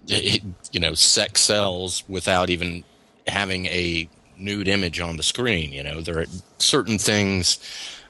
[0.08, 2.84] it, you know, sex sells without even
[3.26, 4.08] having a
[4.38, 5.72] nude image on the screen.
[5.72, 6.26] You know, there are
[6.58, 7.58] certain things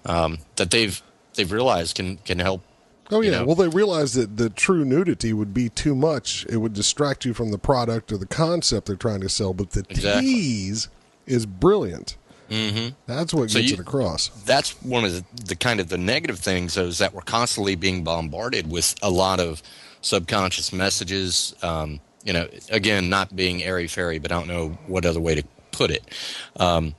[0.04, 1.00] um, that they've
[1.34, 2.62] they've realized can can help.
[3.10, 3.38] Oh you yeah.
[3.38, 3.46] know.
[3.46, 6.44] Well, they realized that the true nudity would be too much.
[6.48, 9.54] It would distract you from the product or the concept they're trying to sell.
[9.54, 10.28] But the Exactly.
[10.28, 10.88] tease
[11.26, 12.16] is brilliant.
[12.50, 12.94] Mm-hmm.
[13.06, 14.28] That's what So gets you- it across.
[14.44, 17.74] That's one of the, the kind of the negative things though, is that we're constantly
[17.76, 19.62] being bombarded with a lot of
[20.00, 21.54] subconscious messages.
[21.62, 25.34] Um, you know, again, not being airy fairy, but I don't know what other way
[25.34, 25.42] to
[25.78, 26.04] put it.
[26.56, 26.94] Um,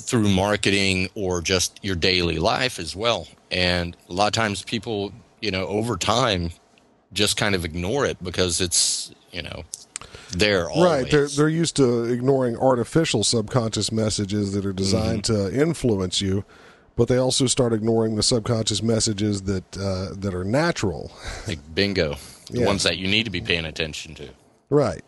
[0.00, 3.28] through marketing or just your daily life as well.
[3.52, 6.50] And a lot of times people, you know, over time
[7.12, 9.62] just kind of ignore it because it's, you know,
[10.36, 11.02] there always.
[11.04, 11.10] Right.
[11.12, 15.54] They're they're used to ignoring artificial subconscious messages that are designed Mm-hmm.
[15.54, 16.44] to influence you,
[16.96, 21.12] but they also start ignoring the subconscious messages that uh, that are natural.
[21.46, 22.16] like bingo.
[22.50, 22.66] The Yeah.
[22.66, 24.30] ones that you need to be paying attention to.
[24.68, 25.02] Right.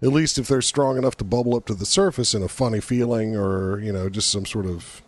[0.00, 2.80] At least if they're strong enough to bubble up to the surface in a funny
[2.80, 5.02] feeling or, you know, just some sort of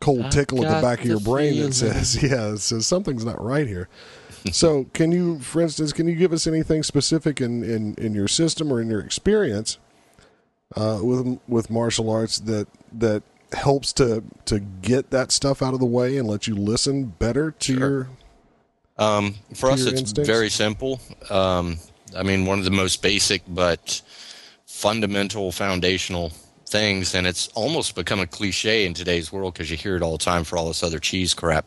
[0.00, 3.42] cold tickle at the back of your brain that says, yeah, it says something's not
[3.42, 3.88] right here.
[4.50, 8.28] so can you, for instance, can you give us anything specific in, in, in your
[8.28, 9.78] system or in your experience
[10.76, 13.22] uh, with with martial arts that that
[13.52, 17.50] helps to to get that stuff out of the way and let you listen better
[17.50, 17.78] to Sure.
[17.88, 18.08] your
[18.96, 20.28] Um, for us, it's instincts?
[20.28, 21.00] very simple.
[21.28, 21.78] Um,
[22.16, 24.00] I mean, one of the most basic but
[24.80, 26.32] fundamental, foundational
[26.66, 30.12] things, and it's almost become a cliche in today's world because you hear it all
[30.12, 31.66] the time for all this other cheese crap.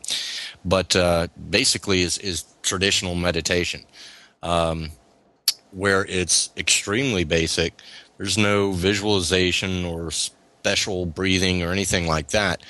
[0.65, 3.81] But uh, basically, is is traditional meditation,
[4.41, 4.89] um,
[5.71, 7.79] where it's extremely basic.
[8.17, 12.63] There's no visualization or special breathing or anything like that.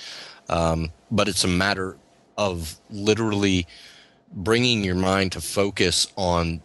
[0.50, 1.98] Um, but it's a matter
[2.38, 3.66] of literally
[4.34, 6.62] bringing your mind to focus on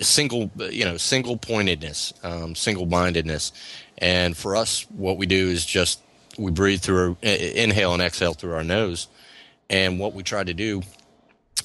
[0.00, 3.52] single you know single pointedness um, single mindedness
[3.98, 6.00] and for us what we do is just
[6.36, 9.08] we breathe through our, inhale and exhale through our nose
[9.70, 10.82] and what we try to do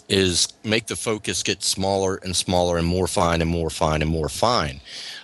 [0.08, 4.12] is make the focus get smaller and smaller and more fine and more fine and
[4.12, 4.80] more fine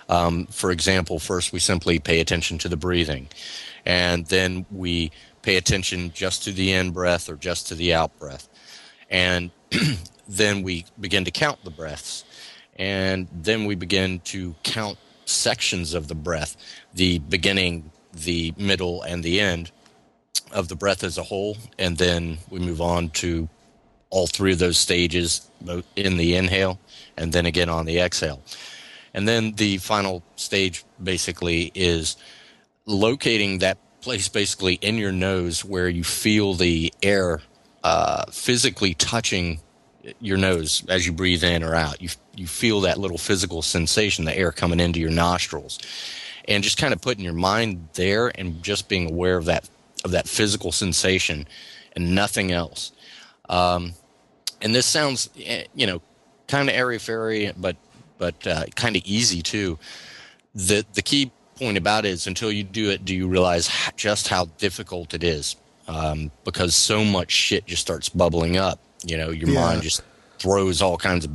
[0.08, 3.28] um, for example first we simply pay attention to the breathing
[3.86, 5.12] and then we
[5.46, 8.48] pay attention just to the in breath or just to the out breath.
[9.08, 9.52] And
[10.28, 12.24] then we begin to count the breaths.
[12.76, 16.56] And then we begin to count sections of the breath
[16.94, 19.70] the beginning, the middle, and the end
[20.52, 21.56] of the breath as a whole.
[21.78, 23.48] And then we move on to
[24.10, 25.50] all three of those stages
[25.96, 26.78] in the inhale
[27.16, 28.42] and then again on the exhale.
[29.12, 32.16] And then the final stage basically is
[32.86, 37.40] locating that place basically in your nose where you feel the air
[37.82, 39.60] uh, physically touching
[40.20, 42.00] your nose as you breathe in or out.
[42.00, 45.78] You you feel that little physical sensation, the air coming into your nostrils,
[46.46, 49.68] and just kind of putting your mind there and just being aware of that
[50.04, 51.46] of that physical sensation
[51.94, 52.92] and nothing else.
[53.48, 53.94] Um,
[54.60, 56.00] and this sounds, eh, you know,
[56.46, 57.76] kind of airy fairy, but
[58.18, 59.78] but uh, kind of easy too.
[60.54, 64.28] The the key point about it is until you do it, do you realize just
[64.28, 65.56] how difficult it is?
[65.88, 68.80] Um, because so much shit just starts bubbling up.
[69.06, 69.60] You know, your Yeah.
[69.60, 70.02] mind just
[70.38, 71.30] throws all kinds of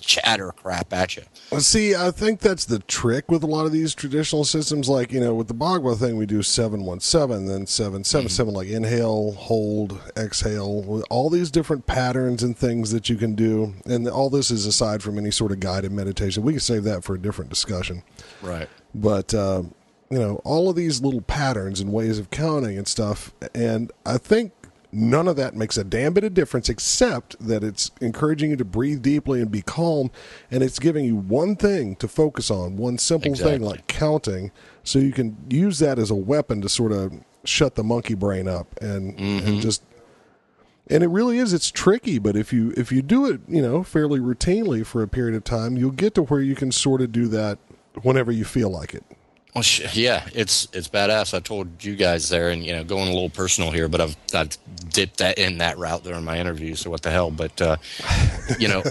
[0.00, 1.22] chatter crap at you.
[1.52, 4.88] Well, See, I think that's the trick with a lot of these traditional systems.
[4.88, 10.00] Like, you know, with the Bhagavad thing, we do 717, then 777, like inhale, hold,
[10.16, 13.74] exhale, all these different patterns and things that you can do.
[13.86, 16.42] And all this is aside from any sort of guided meditation.
[16.42, 18.02] We can save that for a different discussion.
[18.42, 18.68] Right.
[18.94, 19.62] But, uh,
[20.10, 23.32] you know, all of these little patterns and ways of counting and stuff.
[23.54, 24.52] And I think
[24.92, 28.64] none of that makes a damn bit of difference except that it's encouraging you to
[28.64, 30.10] breathe deeply and be calm.
[30.50, 34.52] And it's giving you one thing to focus on, one simple thing like counting.
[34.84, 37.12] So you can use that as a weapon to sort of
[37.44, 39.60] shut the monkey brain up and, and mm-hmm.
[39.60, 39.82] just
[40.88, 43.82] and it really is it's tricky but if you if you do it you know
[43.82, 47.10] fairly routinely for a period of time you'll get to where you can sort of
[47.10, 47.58] do that
[48.02, 49.04] whenever you feel like it
[49.54, 51.34] Well, sh- yeah, it's it's badass.
[51.34, 54.16] I told you guys there, and you know, going a little personal here, but I've
[54.34, 54.56] I've
[54.88, 56.74] dipped that in that route during my interview.
[56.74, 57.30] So what the hell?
[57.30, 57.76] But uh,
[58.58, 58.82] you know,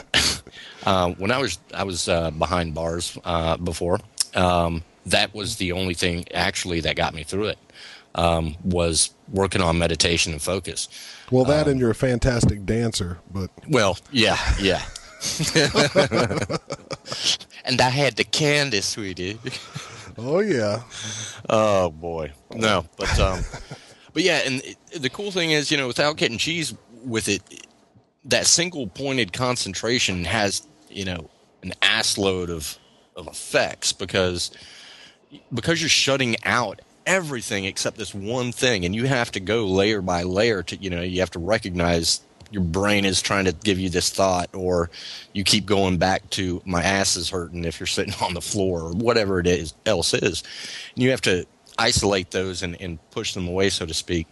[0.85, 3.99] uh, when I was I was uh, behind bars uh, before,
[4.35, 7.57] um, that was the only thing actually that got me through it.
[8.13, 10.89] Um, was working on meditation and focus.
[11.31, 14.81] well that and you're a fantastic dancer but Well, yeah, yeah.
[17.63, 19.39] and I had the candy, sweetie.
[20.17, 20.81] Oh yeah.
[21.49, 23.41] Oh boy, no, but um,
[24.13, 26.73] but yeah, and it- the cool thing is, you know, without getting cheese
[27.05, 27.41] with it,
[28.25, 31.29] that single pointed concentration has, you know,
[31.63, 32.77] an ass load of
[33.15, 34.51] of effects because
[35.53, 40.01] because you're shutting out everything except this one thing, and you have to go layer
[40.01, 43.79] by layer to, you know, you have to recognize your brain is trying to give
[43.79, 44.89] you this thought, or
[45.33, 48.81] you keep going back to my ass is hurting if you're sitting on the floor
[48.81, 50.43] or whatever it is else is.
[50.93, 51.45] And you have to
[51.77, 54.27] isolate those and, and push them away, so to speak.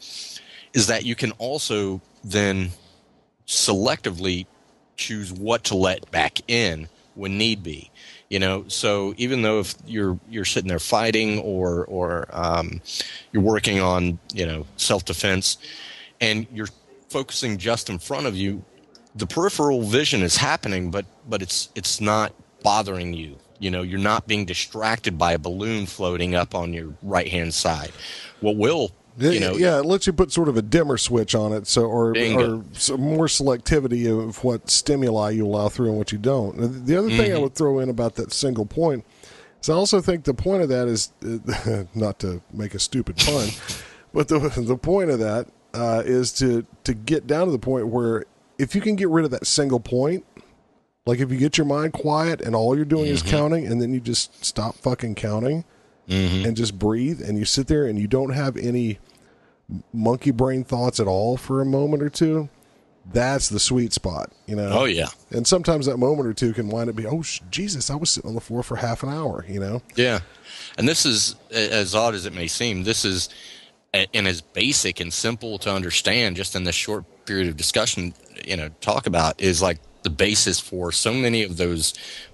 [0.74, 2.70] Is that you can also then
[3.48, 4.46] selectively
[4.98, 7.90] choose what to let back in when need be.
[8.30, 12.82] You know, so even though if you're you're sitting there fighting or or um,
[13.32, 15.58] you're working on you know self defense,
[16.22, 16.68] and you're
[17.10, 18.64] focusing just in front of you,
[19.16, 23.38] the peripheral vision is happening, but but it's it's not bothering you.
[23.60, 27.54] You know, you're not being distracted by a balloon floating up on your right hand
[27.54, 27.92] side.
[28.40, 29.56] What will you know?
[29.56, 32.64] yeah it lets you put sort of a dimmer switch on it so or or
[32.74, 37.10] some more selectivity of what stimuli you allow through and what you don't the other
[37.10, 39.06] thing i would throw in about that single point
[39.62, 43.18] is i also think the point of that is uh, not to make a stupid
[43.18, 43.50] pun
[44.14, 45.48] but the the point of that
[45.80, 48.26] uh, is to to get down to the point where
[48.58, 50.26] if you can get rid of that single point
[51.06, 53.94] like if you get your mind quiet and all you're doing is counting and then
[53.94, 55.64] you just stop fucking counting
[56.08, 59.00] and just breathe and you sit there and you don't have any
[59.94, 62.50] monkey brain thoughts at all for a moment or two
[63.14, 64.70] that's the sweet spot you know?
[64.72, 67.90] Oh yeah, and sometimes that moment or two can wind up being oh sh- jesus
[67.90, 69.82] i was sitting on the floor for half an hour you know?
[69.96, 70.20] Yeah,
[70.78, 72.84] and this is as odd as it may seem.
[72.84, 73.30] This is
[73.94, 76.36] and as basic and simple to understand.
[76.36, 78.14] Just in this short period of discussion,
[78.46, 81.94] you know, talk about is like the basis for so many of those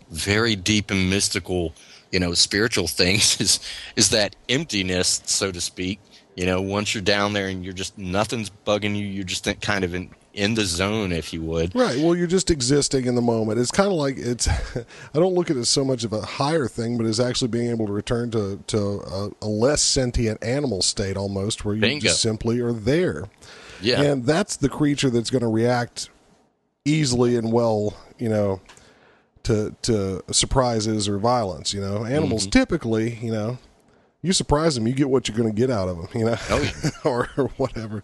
[0.09, 1.73] very deep and mystical,
[2.11, 3.39] you know, spiritual things.
[3.39, 3.59] Is
[3.95, 5.99] is that emptiness, so to speak.
[6.35, 9.85] You know, once you're down there and you're just nothing's bugging you, you're just kind
[9.85, 11.73] of in in the zone, if you would.
[11.75, 15.33] right well you're just existing in the moment it's kind of like it's i don't
[15.33, 17.87] look at it as so much of a higher thing but as actually being able
[17.87, 22.07] to return to to a, a less sentient animal state almost where you Bingo.
[22.07, 23.25] just simply are there
[23.81, 26.09] Yeah, and that's the creature that's going to react
[26.83, 28.61] easily and well you know
[29.43, 32.51] to to surprises or violence you know animals mm-hmm.
[32.51, 33.57] typically you know
[34.25, 36.35] you surprise them, you get what you're going to get out of them, you know,
[36.49, 36.89] Oh, yeah.
[37.03, 38.03] or, or whatever.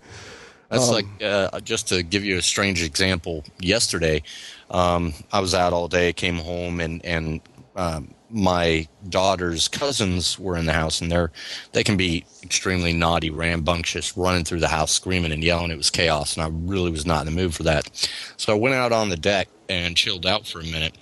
[0.71, 3.43] That's like uh, just to give you a strange example.
[3.59, 4.23] Yesterday,
[4.69, 7.41] um, I was out all day, came home, and and
[7.75, 11.31] um, my daughter's cousins were in the house, and they're
[11.73, 15.71] they can be extremely naughty, rambunctious, running through the house, screaming and yelling.
[15.71, 17.89] It was chaos, and I really was not in the mood for that.
[18.37, 20.97] So I went out on the deck and chilled out for a minute,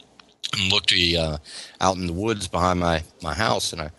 [0.53, 1.37] and looked uh,
[1.79, 3.91] out in the woods behind my my house, and I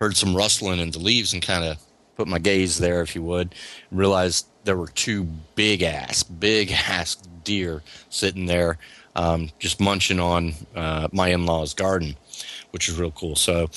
[0.00, 1.78] heard some rustling in the leaves, and kind of
[2.16, 3.54] put my gaze there, if you would,
[3.90, 8.78] and realized there were two big ass, big ass deer sitting there,
[9.16, 12.16] um, just munching on uh, my in law's garden,
[12.70, 13.36] which is real cool.
[13.36, 13.68] So,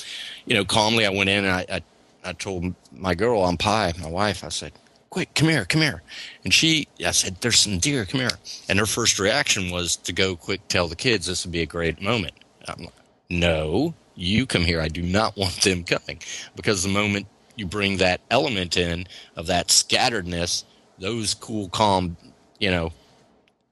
[0.45, 1.81] you know, calmly I went in and I, I,
[2.23, 4.71] I told my girl on pie, my wife, I said,
[5.09, 6.01] quick, come here, come here.
[6.43, 8.37] And she, I said, there's some deer, come here.
[8.67, 11.65] And her first reaction was to go quick, tell the kids this would be a
[11.65, 12.33] great moment.
[12.67, 12.93] I'm like,
[13.29, 14.81] no, you come here.
[14.81, 16.19] I do not want them coming
[16.55, 20.63] because the moment you bring that element in of that scatteredness,
[20.99, 22.17] those cool, calm,
[22.59, 22.91] you know,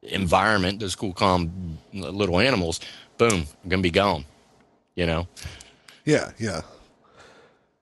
[0.02, 2.80] environment, those cool, calm little animals,
[3.18, 4.26] boom, I'm gonna be gone.
[4.96, 5.28] You know,
[6.06, 6.62] Yeah, yeah.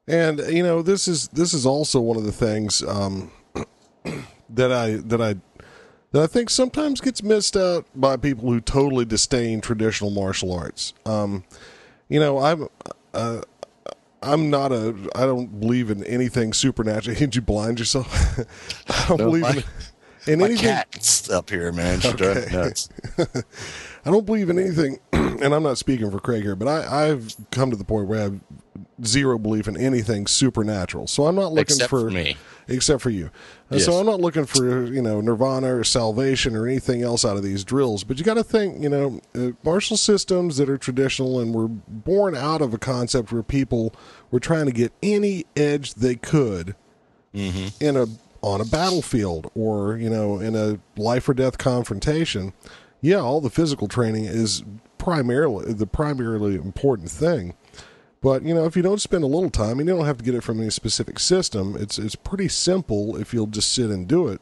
[0.08, 3.32] And you know, this is this is also one of the things um,
[4.50, 5.36] that I that I
[6.12, 10.94] that I think sometimes gets missed out by people who totally disdain traditional martial arts.
[11.06, 11.44] Um,
[12.10, 12.68] you know, I'm
[13.14, 13.42] uh,
[14.24, 17.16] I'm not a I don't believe in anything supernatural.
[17.20, 18.08] Did you blind yourself?
[18.90, 19.64] I don't No, believe my-
[20.28, 20.66] in, in my anything.
[20.66, 22.00] cat's up here, man.
[22.00, 22.56] Driving Okay.
[22.56, 22.90] nuts.
[24.06, 27.36] I don't believe in anything, and I'm not speaking for Craig here, but I, I've
[27.52, 28.40] come to the point where I have
[29.04, 31.08] zero belief in anything supernatural.
[31.08, 32.36] So I'm not looking Except for me.
[32.68, 33.30] except for you.
[33.70, 33.86] Yes.
[33.86, 37.44] So I'm not looking for you know nirvana or salvation or anything else out of
[37.44, 38.04] these drills.
[38.04, 41.68] But you got to think, you know, uh, martial systems that are traditional and were
[41.68, 43.94] born out of a concept where people
[44.30, 46.76] were trying to get any edge they could
[47.80, 48.08] in a
[48.42, 52.54] on a battlefield or you know in a life or death confrontation.
[53.02, 54.64] Yeah, all the physical training is
[54.98, 57.56] primarily the primarily important thing.
[58.22, 60.24] But you know, if you don't spend a little time, and you don't have to
[60.24, 64.08] get it from any specific system, it's it's pretty simple if you'll just sit and
[64.08, 64.42] do it.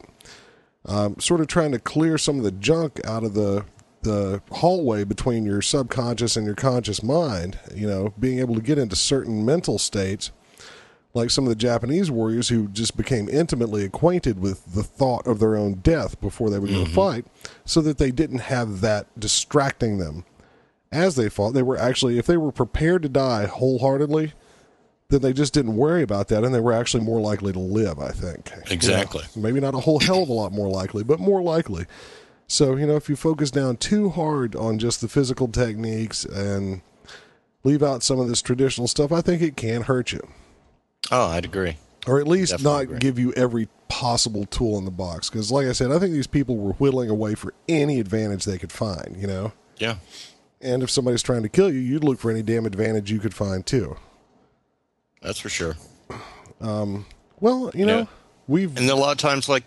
[0.85, 3.65] Um, sort of trying to clear some of the junk out of the
[4.01, 7.57] the hallway between your subconscious and your conscious mind.
[7.73, 10.31] You know, being able to get into certain mental states,
[11.13, 15.39] like some of the Japanese warriors who just became intimately acquainted with the thought of
[15.39, 16.93] their own death before they would go mm-hmm.
[16.93, 17.25] fight,
[17.65, 20.23] so that they didn't have that distracting them
[20.91, 24.33] as they fought, they were actually, if they were prepared to die wholeheartedly,
[25.09, 27.99] then they just didn't worry about that, and they were actually more likely to live.
[27.99, 29.23] I think You know, Exactly.
[29.35, 31.85] maybe not a whole hell of a lot more likely, but more likely.
[32.47, 36.81] So you know, if you focus down too hard on just the physical techniques and
[37.63, 40.27] leave out some of this traditional stuff, I think it can hurt you,
[41.11, 41.77] Oh, I'd agree.
[42.07, 42.97] or at least Definitely not agree.
[42.99, 45.29] give you every possible tool in the box.
[45.29, 48.57] Because, like I said, I think these people were whittling away for any advantage they
[48.57, 49.15] could find.
[49.17, 49.51] You know.
[49.77, 49.95] Yeah.
[50.61, 53.33] And if somebody's trying to kill you, you'd look for any damn advantage you could
[53.33, 53.97] find too.
[55.21, 55.75] That's for sure.
[56.59, 58.05] Well, you know, Yeah.
[58.47, 59.63] we've And a lot of times, like,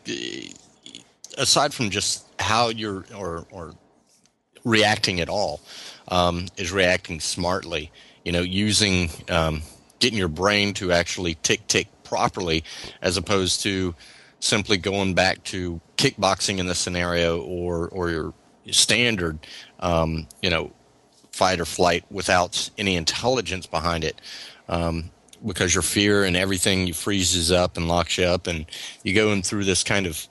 [1.39, 3.73] aside from just how you're or or
[4.65, 5.61] reacting at all,
[6.09, 7.91] um, is reacting smartly.
[8.25, 9.63] You know, using um,
[10.03, 12.65] getting your brain to actually tick tick properly,
[13.01, 13.95] as opposed to
[14.41, 18.35] simply going back to kickboxing in the scenario or or your
[18.71, 19.39] standard,
[19.81, 20.73] um, you know,
[21.31, 24.21] fight or flight without any intelligence behind it.
[24.69, 25.11] Um,
[25.45, 28.67] because your fear and everything freezes up and locks you up, and
[29.03, 30.29] you go in through this kind of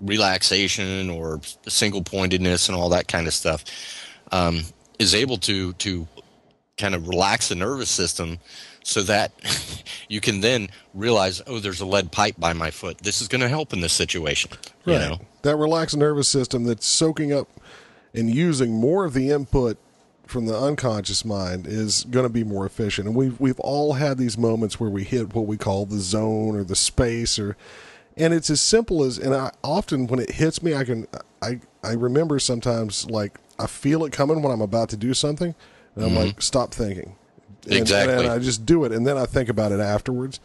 [0.00, 3.64] relaxation or single pointedness and all that kind of stuff,
[4.32, 4.62] um,
[4.98, 6.06] is able to to
[6.76, 8.38] kind of relax the nervous system
[8.82, 9.32] so that
[10.08, 12.98] you can then realize, oh, there's a lead pipe by my foot.
[12.98, 14.50] This is going to help in this situation.
[14.84, 15.00] You right.
[15.00, 17.48] know, that relaxed nervous system that's soaking up
[18.14, 19.78] and using more of the input
[20.26, 23.06] from the unconscious mind is going to be more efficient.
[23.06, 26.56] And we've we've all had these moments where we hit what we call the zone
[26.56, 27.56] or the space or
[28.16, 31.06] and it's as simple as and I often when it hits me I can
[31.40, 35.54] I I remember sometimes like I feel it coming when I'm about to do something
[35.96, 37.16] and I'm like stop thinking.
[37.64, 38.14] And- Exactly.
[38.14, 40.38] And, I just do it and then I think about it afterwards.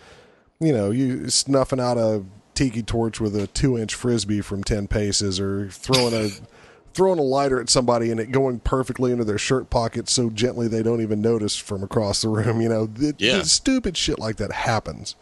[0.60, 2.24] You know, you snuffing out a
[2.56, 6.30] tiki torch with a two inch frisbee from ten paces or throwing a
[6.93, 10.68] throwing a lighter at somebody and it going perfectly into their shirt pocket so gently
[10.68, 12.60] they don't even notice from across the room.
[12.60, 13.38] You know, the, Yeah.
[13.38, 15.16] the stupid shit like that happens.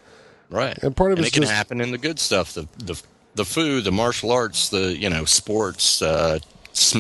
[0.50, 0.78] right?
[0.82, 3.02] And part of and it can just- happen in the good stuff, the the
[3.36, 6.40] the food, the martial arts, the you know sports, uh,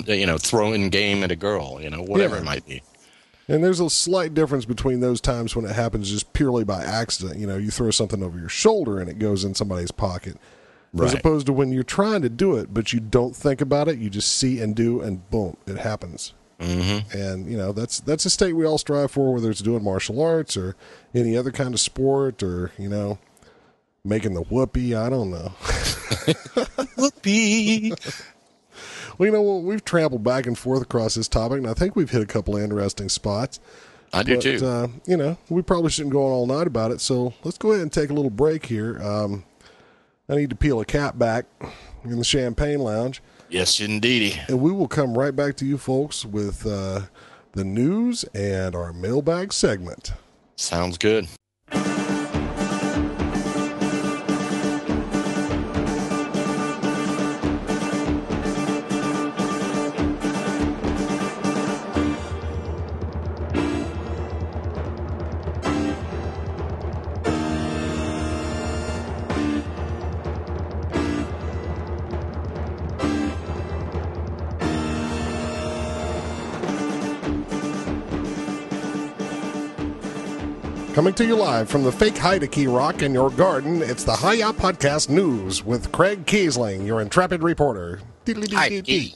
[0.05, 2.41] you know throwing game at a girl, you know whatever Yeah.
[2.41, 2.83] it might be.
[3.49, 7.39] And there's a slight difference between those times when it happens just purely by accident.
[7.39, 10.37] You know, you throw something over your shoulder and it goes in somebody's pocket.
[10.99, 13.99] As opposed to when you're trying to do it, but you don't think about it,
[13.99, 16.33] you just see and do, and boom, it happens.
[16.59, 17.17] Mm-hmm.
[17.17, 20.21] And you know that's that's a state we all strive for, whether it's doing martial
[20.21, 20.75] arts or
[21.13, 23.17] any other kind of sport, or you know,
[24.03, 24.93] making the whoopee.
[24.93, 25.53] I don't know.
[26.97, 27.93] Whoopee.
[29.19, 32.09] Well, you know, we've trampled back and forth across this topic, and I think we've
[32.09, 33.59] hit a couple of interesting spots.
[34.13, 34.65] I do But, too.
[34.65, 37.01] Uh, you know, we probably shouldn't go on all night about it.
[37.01, 38.97] So let's go ahead and take a little break here.
[39.03, 39.43] Um,
[40.29, 41.45] I need to peel a cap back
[42.05, 44.39] in the champagne lounge, yes, indeedy.
[44.47, 47.01] and we will come right back to you folks with uh,
[47.53, 50.13] the news and our mailbag segment.
[50.55, 51.27] Sounds good.
[80.99, 84.51] Coming to you live from the fake Heideke Rock in your garden, it's the Hiya
[84.51, 88.01] Podcast News with Craig Kiesling, your intrepid reporter.
[88.25, 89.15] Heideke.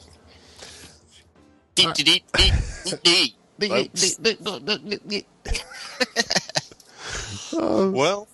[7.92, 8.28] well,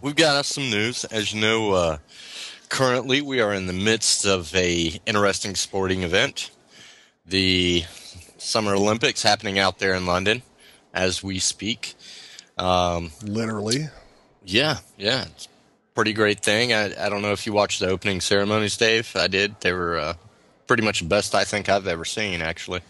[0.00, 1.04] we've got us some news.
[1.04, 1.98] As you know, uh,
[2.68, 6.50] currently we are in the midst of a interesting sporting event,
[7.24, 7.84] the
[8.38, 10.42] Summer Olympics happening out there in London
[10.92, 11.94] as we speak.
[12.60, 13.88] Um, Literally.
[14.44, 16.72] yeah, yeah, it's a pretty great thing.
[16.72, 19.10] I, I don't know if you watched the opening ceremonies, Dave.
[19.16, 19.60] I did.
[19.60, 20.14] They were uh,
[20.66, 22.80] pretty much the best I think I've ever seen, actually.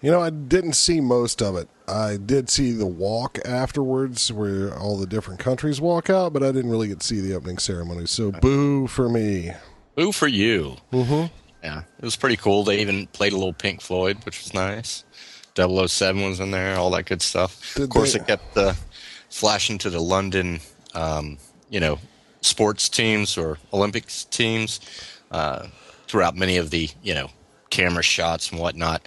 [0.00, 1.68] You know, I didn't see most of it.
[1.88, 6.52] I did see the walk afterwards where all the different countries walk out, but I
[6.52, 8.06] didn't really get to see the opening ceremony.
[8.06, 9.50] So boo for me.
[9.96, 10.76] Boo for you.
[10.92, 11.34] Mm-hmm.
[11.64, 12.62] Yeah, it was pretty cool.
[12.62, 15.02] They even played a little Pink Floyd, which was nice.
[15.56, 17.74] 007 was in there, all that good stuff.
[17.74, 18.74] Did of course, they- it kept uh,
[19.30, 20.60] flashing to the London,
[20.94, 21.38] um,
[21.70, 21.98] you know,
[22.40, 24.80] sports teams or Olympics teams
[25.30, 25.66] uh,
[26.06, 27.30] throughout many of the, you know,
[27.70, 29.06] camera shots and whatnot.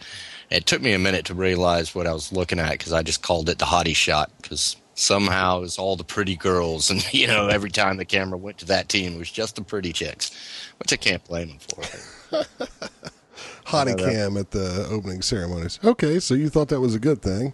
[0.49, 3.21] It took me a minute to realize what I was looking at because I just
[3.21, 6.91] called it the hottie shot because somehow it was all the pretty girls.
[6.91, 9.61] And, you know, every time the camera went to that team, it was just the
[9.61, 10.31] pretty chicks,
[10.77, 12.45] which I can't blame them for.
[13.65, 15.79] Hottie cam at the opening ceremonies.
[15.83, 17.53] Okay, so you thought that was a good thing.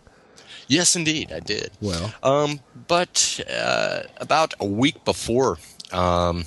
[0.68, 1.72] Yes, indeed, I did.
[1.82, 5.58] Well, Um, but uh, about a week before
[5.92, 6.46] um,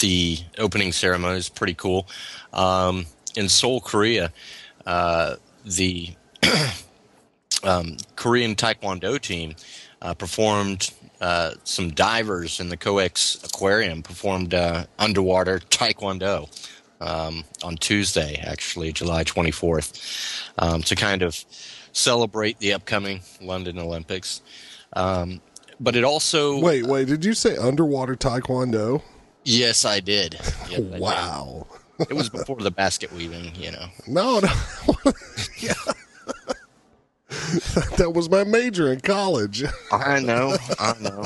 [0.00, 2.08] the opening ceremony is pretty cool.
[2.52, 3.06] Um,
[3.36, 4.32] in Seoul, Korea,
[4.86, 6.10] uh, the
[7.62, 9.54] um, Korean Taekwondo team
[10.02, 10.92] uh, performed.
[11.20, 16.48] Uh, some divers in the Coex Aquarium performed uh, underwater Taekwondo
[17.02, 21.44] um, on Tuesday, actually, July 24th, um, to kind of
[21.92, 24.42] celebrate the upcoming London Olympics.
[24.92, 25.40] Um,
[25.78, 26.58] but it also.
[26.60, 29.02] wait, wait, did you say underwater taekwondo?
[29.44, 30.34] Yes, I did.
[30.68, 31.00] Yes, I did.
[31.00, 31.66] Wow.
[31.98, 33.86] It was before the basket weaving, you know.
[34.06, 34.48] No, no.
[35.58, 35.74] yeah.
[37.96, 39.64] that was my major in college.
[39.92, 41.24] I know, I know.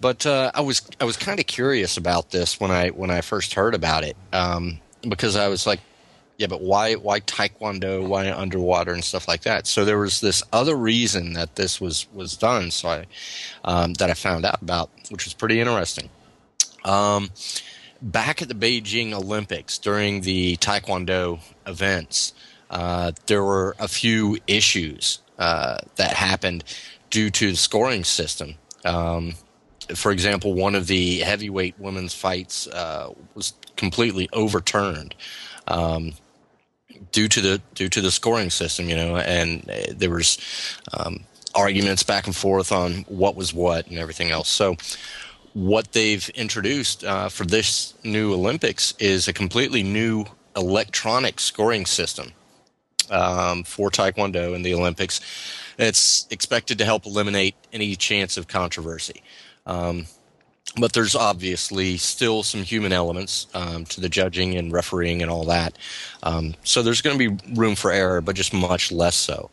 [0.00, 3.20] But uh, I was I was kind of curious about this when I when I
[3.20, 5.78] first heard about it um, because I was like,
[6.38, 9.66] yeah, but why why taekwondo, why underwater and stuff like that?
[9.66, 12.70] So there was this other reason that this was was done.
[12.70, 13.06] So I
[13.64, 16.08] um, that I found out about, which was pretty interesting.
[16.84, 17.30] Um,
[18.00, 22.32] back at the Beijing Olympics during the taekwondo events,
[22.70, 26.64] uh, there were a few issues uh, that happened
[27.10, 28.54] due to the scoring system.
[28.84, 29.34] Um,
[29.94, 35.14] for example, one of the heavyweight women's fights uh, was completely overturned
[35.68, 36.12] um,
[37.12, 38.88] due to the due to the scoring system.
[38.88, 40.38] You know, and uh, there was
[40.92, 44.48] um, arguments back and forth on what was what and everything else.
[44.48, 44.76] So
[45.54, 50.24] what they've introduced uh, for this new Olympics is a completely new
[50.56, 52.32] electronic scoring system
[53.10, 55.20] um, for Taekwondo in the Olympics.
[55.78, 59.22] It's expected to help eliminate any chance of controversy.
[59.66, 60.06] Um,
[60.78, 65.44] but there's obviously still some human elements um, to the judging and refereeing and all
[65.44, 65.76] that.
[66.22, 69.50] Um, so there's going to be room for error, but just much less so.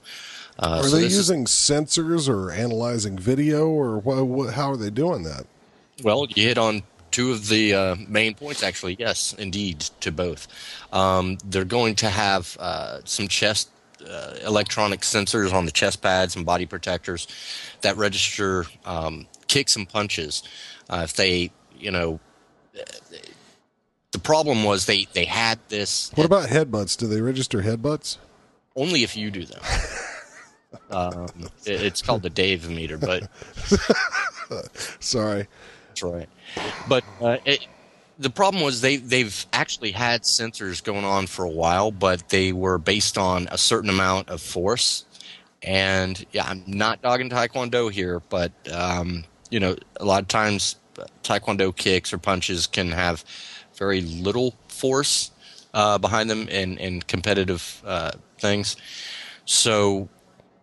[0.58, 4.72] Uh, Are so they this is- using sensors or analyzing video, or wha wha how
[4.72, 5.46] are they doing that?
[6.04, 8.96] Well, you hit on two of the uh, main points, actually.
[9.00, 10.48] Yes, indeed, to both.
[10.94, 13.70] Um, they're going to have uh, some chest
[14.10, 17.28] uh, electronic sensors on the chest pads and body protectors
[17.82, 20.44] that register um, kicks and punches.
[20.90, 22.20] Uh, if they, you know,
[24.12, 26.12] the problem was they they had this.
[26.16, 26.98] What about headbutts?
[26.98, 28.18] Do they register headbutts?
[28.76, 29.62] Only if you do them.
[30.92, 31.28] um,
[31.66, 33.30] it, it's called the Dave meter, but
[35.00, 35.48] Sorry.
[35.88, 36.30] that's right.
[36.88, 37.68] But uh, it,
[38.18, 42.52] the problem was they they've actually had sensors going on for a while, but they
[42.52, 45.06] were based on a certain amount of force.
[45.62, 50.76] And yeah, I'm not dogging Taekwondo here, but um, you know, a lot of times
[51.24, 53.24] Taekwondo kicks or punches can have
[53.78, 55.32] very little force
[55.74, 58.76] uh, behind them in in competitive uh, things.
[59.46, 60.10] So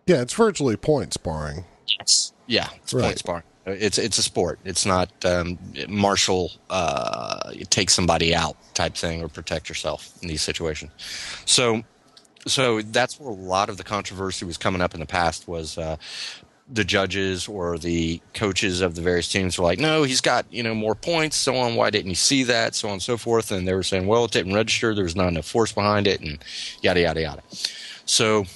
[0.07, 1.65] Yeah, it's virtually point sparring.
[1.99, 2.33] Yes.
[2.47, 3.05] Yeah, it's Right.
[3.05, 3.43] point sparring.
[3.67, 4.61] It's it's a sport.
[4.65, 5.59] It's not um,
[5.89, 6.53] martial.
[6.71, 10.93] Uh, take somebody out type thing or protect yourself in these situations.
[11.47, 11.83] So,
[12.47, 15.49] so that's where a lot of the controversy was coming up in the past.
[15.49, 15.97] Was uh,
[16.69, 20.63] the judges or the coaches of the various teams were like, "No, he's got you
[20.63, 21.77] know more points, so on.
[21.77, 22.75] Why didn't you see that?
[22.75, 24.95] So on and so forth." And they were saying, "Well, it didn't register.
[24.95, 26.39] There was not enough force behind it, and
[26.83, 27.43] yada yada yada."
[28.05, 28.47] So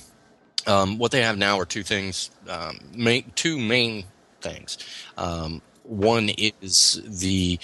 [0.67, 4.05] um, what they have now are two things, um, main, two main
[4.41, 4.79] things.
[5.17, 7.59] Um, one is the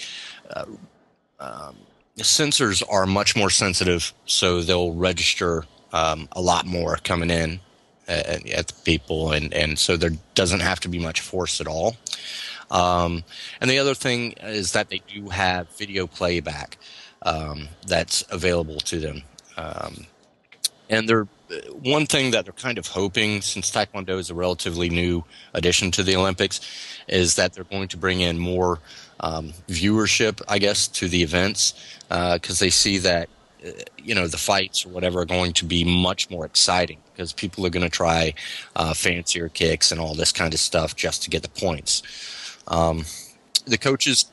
[0.49, 0.65] uh,
[1.39, 1.75] um,
[2.19, 7.59] sensors are much more sensitive, so they'll register um, a lot more coming in
[8.07, 11.67] at, at the people, and, and so there doesn't have to be much force at
[11.67, 11.95] all.
[12.69, 13.23] Um,
[13.61, 16.77] and the other thing is that they do have video playback
[17.21, 19.21] um, that's available to them.
[19.57, 20.05] Um,
[20.89, 21.27] and they're
[21.81, 26.03] one thing that they're kind of hoping, since Taekwondo is a relatively new addition to
[26.03, 26.59] the Olympics,
[27.07, 28.79] is that they're going to bring in more
[29.21, 31.73] um, viewership, I guess, to the events
[32.09, 33.29] because they see that
[33.65, 37.33] uh, you know the fights or whatever are going to be much more exciting because
[37.33, 38.31] people are going to try
[38.75, 42.03] uh, fancier kicks and all this kind of stuff just to get the points.
[42.67, 43.05] Um,
[43.65, 44.31] the coaches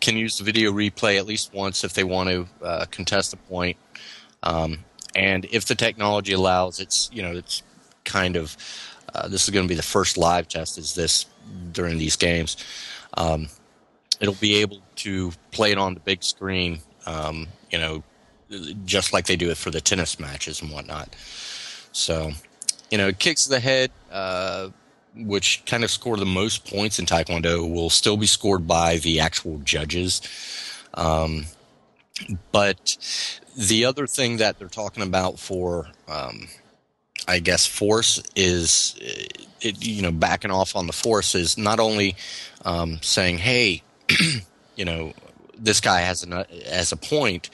[0.00, 3.38] can use the video replay at least once if they want to uh, contest a
[3.38, 3.78] point.
[4.42, 4.84] Um,
[5.14, 7.62] and if the technology allows, it's you know it's
[8.04, 8.56] kind of
[9.14, 10.76] uh, this is going to be the first live test.
[10.76, 11.24] Is this
[11.72, 12.58] during these games?
[13.14, 13.48] Um,
[14.20, 18.02] it'll be able to play it on the big screen, um, you know,
[18.84, 21.16] just like they do it for the tennis matches and whatnot.
[21.96, 22.32] So,
[22.90, 24.68] you know, kicks to the head, uh,
[25.16, 29.18] which kind of score the most points in Taekwondo, will still be scored by the
[29.20, 30.20] actual judges.
[30.92, 31.46] Um,
[32.52, 32.98] but
[33.56, 36.48] the other thing that they're talking about for, um,
[37.26, 38.94] I guess, force is,
[39.62, 42.14] it, you know, backing off on the force is not only
[42.66, 43.82] um, saying, hey,
[44.76, 45.14] you know,
[45.56, 47.48] this guy has an has a point,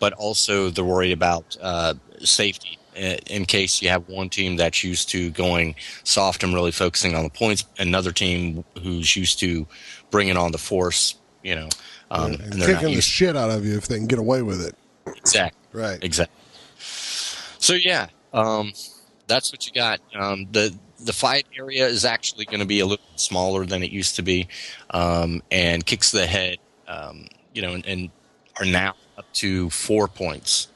[0.00, 5.08] but also they're worried about uh, safety in case you have one team that's used
[5.10, 5.74] to going
[6.04, 9.66] soft and really focusing on the points, another team who's used to
[10.10, 11.68] bringing on the force, you know,
[12.10, 14.64] um, and and kicking the shit out of you if they can get away with
[14.64, 14.74] it.
[15.06, 15.60] exactly.
[15.72, 16.02] Right.
[16.02, 16.34] Exactly.
[16.78, 18.72] So yeah, um,
[19.26, 20.00] that's what you got.
[20.14, 20.74] Um, the
[21.04, 24.22] the fight area is actually going to be a little smaller than it used to
[24.22, 24.48] be,
[24.90, 28.10] um, and kicks the head, um, you know, and, and
[28.58, 30.68] are now up to four points.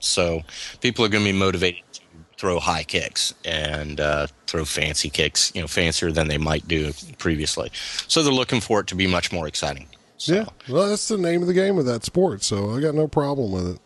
[0.00, 0.42] So
[0.80, 2.00] people are going to be motivated to
[2.36, 6.92] throw high kicks and uh, throw fancy kicks, you know, fancier than they might do
[7.18, 7.70] previously.
[8.06, 9.88] So they're looking for it to be much more exciting.
[10.16, 10.46] So, Yeah.
[10.68, 13.52] Well, that's the name of the game of that sport, so I got no problem
[13.52, 13.80] with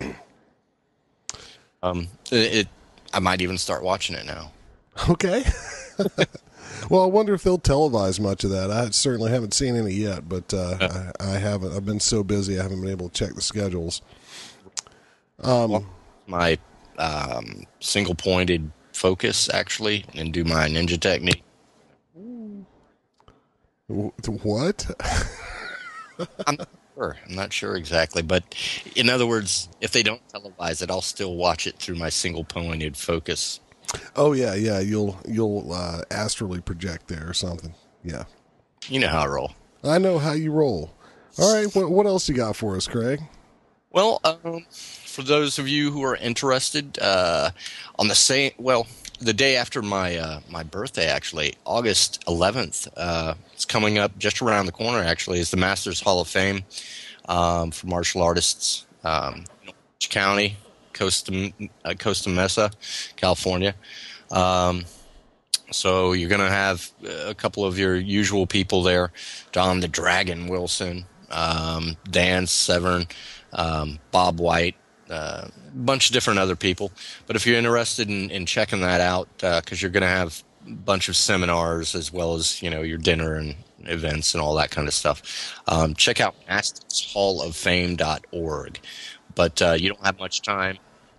[0.00, 0.16] it.
[1.82, 2.68] um, it, it
[3.12, 4.52] I might even start watching it now.
[5.08, 5.44] Okay.
[6.90, 8.70] well, I wonder if they'll televise much of that.
[8.70, 11.72] I certainly haven't seen any yet, but uh, I, I haven't.
[11.74, 14.02] I've been so busy, I haven't been able to check the schedules.
[16.26, 16.58] My
[16.98, 21.42] um, single pointed focus actually and do my ninja technique.
[23.88, 24.90] What?
[26.46, 27.16] I'm not sure.
[27.28, 28.44] I'm not sure exactly, but
[28.96, 32.44] in other words, if they don't televise it, I'll still watch it through my single
[32.44, 33.60] pointed focus.
[34.16, 34.80] Oh yeah, yeah.
[34.80, 37.74] You'll you'll uh, astrally project there or something.
[38.04, 38.24] Yeah,
[38.88, 39.52] You know how I roll.
[39.84, 40.92] I know how you roll.
[41.38, 41.74] All right.
[41.74, 43.20] What what else you got for us, Craig?
[43.90, 44.66] Well, um,
[45.10, 47.50] for those of you who are interested, uh,
[47.98, 48.86] on the same well,
[49.20, 54.40] the day after my uh, my birthday, actually, August 11th, uh, it's coming up just
[54.40, 55.00] around the corner.
[55.00, 56.62] Actually, is the Masters Hall of Fame
[57.28, 60.56] um, for martial artists, um, Orange County,
[60.92, 61.52] Costa
[61.84, 62.70] uh, Costa Mesa,
[63.16, 63.74] California.
[64.30, 64.84] Um,
[65.72, 66.90] so you're going to have
[67.28, 69.12] a couple of your usual people there:
[69.52, 73.06] Don the Dragon Wilson, um, Dan Severn,
[73.52, 76.92] um, Bob White, uh, a bunch of different other people.
[77.26, 80.72] But if you're interested in, in checking that out, because you're going to have a
[80.72, 84.70] bunch of seminars as well as you know your dinner and events and all that
[84.70, 88.80] kind of stuff, um, check out mastershalloffame.org.
[89.34, 90.78] But uh, you don't have much time.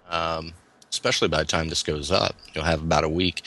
[0.10, 0.54] Um,
[0.92, 2.36] especially by the time this goes up.
[2.54, 3.44] You'll have about a week.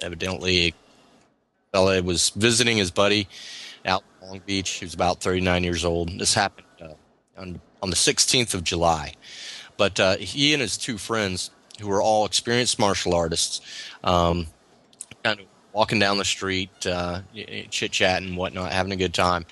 [0.03, 0.75] evidently,
[1.73, 3.29] fella was visiting his buddy
[3.87, 4.71] out in Long Beach.
[4.71, 6.19] He was about 39 years old.
[6.19, 6.95] This happened uh,
[7.37, 9.15] on, on the 16th of July.
[9.77, 13.61] But uh, he and his two friends, who were all experienced martial artists,
[14.03, 14.49] um,
[15.79, 17.21] walking down the street, uh,
[17.71, 19.47] chit chatting, whatnot, having a good time,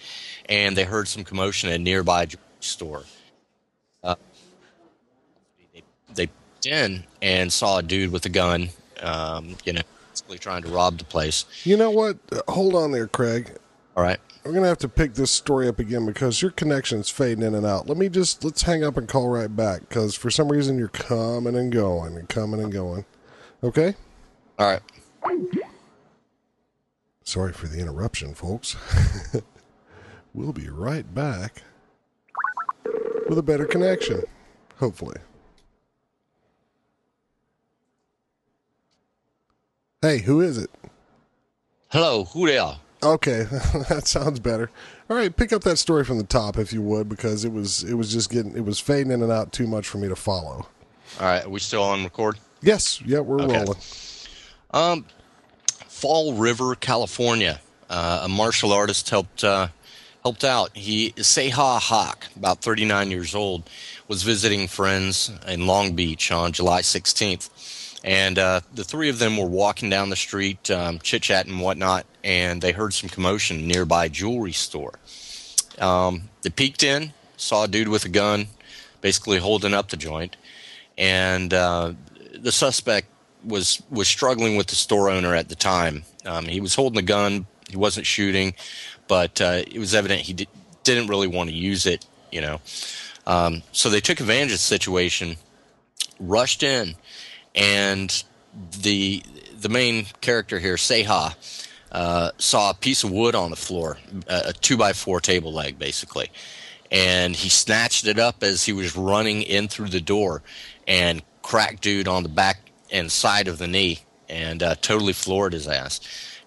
[0.49, 2.27] and they heard some commotion at a nearby
[2.59, 3.05] store.
[4.03, 4.17] Uh,
[5.73, 5.85] they,
[6.17, 8.71] they peeked in and saw a dude with a gun,
[9.03, 11.45] um, you know, basically trying to rob the place.
[11.63, 12.19] You know what?
[12.49, 13.57] Hold on there, Craig.
[13.97, 14.19] All right.
[14.45, 17.65] We're gonna have to pick this story up again because your connection's fading in and
[17.65, 17.89] out.
[17.89, 20.89] Let me just let's hang up and call right back because for some reason you're
[20.89, 23.05] coming and going and coming and going.
[23.63, 23.95] Okay.
[24.59, 24.83] All right.
[27.27, 28.77] Sorry for the interruption, folks.
[30.33, 31.63] we'll be right back
[33.29, 34.23] with a better connection,
[34.77, 35.17] hopefully.
[40.03, 40.71] Hey, who is it?
[41.89, 42.79] Hello, who they are?
[43.03, 43.43] Okay,
[43.89, 44.71] that sounds better.
[45.11, 47.83] All right, pick up that story from the top if you would, because it was
[47.83, 50.17] it was just getting it was fading in and out too much for me to
[50.17, 50.69] follow.
[51.19, 52.39] All right, are we still on record?
[52.63, 53.59] Yes, yeah, we're Okay.
[53.59, 53.79] rolling.
[54.71, 55.07] Um,
[55.97, 57.59] Fall River, California.
[57.89, 59.69] Uh, a martial artist helped uh,
[60.23, 60.77] helped out.
[60.77, 63.71] He Seha Hawk, about 39 years old,
[64.07, 67.49] was visiting friends in Long Beach on July 16th,
[68.05, 71.63] and uh, the three of them were walking down the street, um, chit chatting and
[71.63, 74.99] whatnot, and they heard some commotion nearby jewelry store.
[75.79, 78.49] Um, they peeked in, saw a dude with a gun,
[79.01, 80.37] basically holding up the joint,
[80.99, 81.95] and uh,
[82.35, 83.09] the suspect
[83.47, 86.05] was was struggling with the store owner at the time.
[86.25, 87.47] Um, he was holding a gun.
[87.71, 88.55] He wasn't shooting,
[89.09, 90.49] but uh, it was evident he di-
[90.85, 92.07] didn't really want to use it.
[92.33, 92.61] You know,
[93.27, 95.37] um, so they took advantage of the situation,
[96.19, 96.97] rushed in,
[97.55, 98.25] and
[98.81, 99.23] the
[99.59, 101.35] the main character here, Seha,
[101.93, 105.53] uh, saw a piece of wood on the floor, a, a two by four table
[105.53, 106.31] leg, basically,
[106.91, 110.43] and he snatched it up as he was running in through the door,
[110.87, 115.53] and cracked dude on the back and side of the knee, and uh, totally floored
[115.53, 116.01] his ass,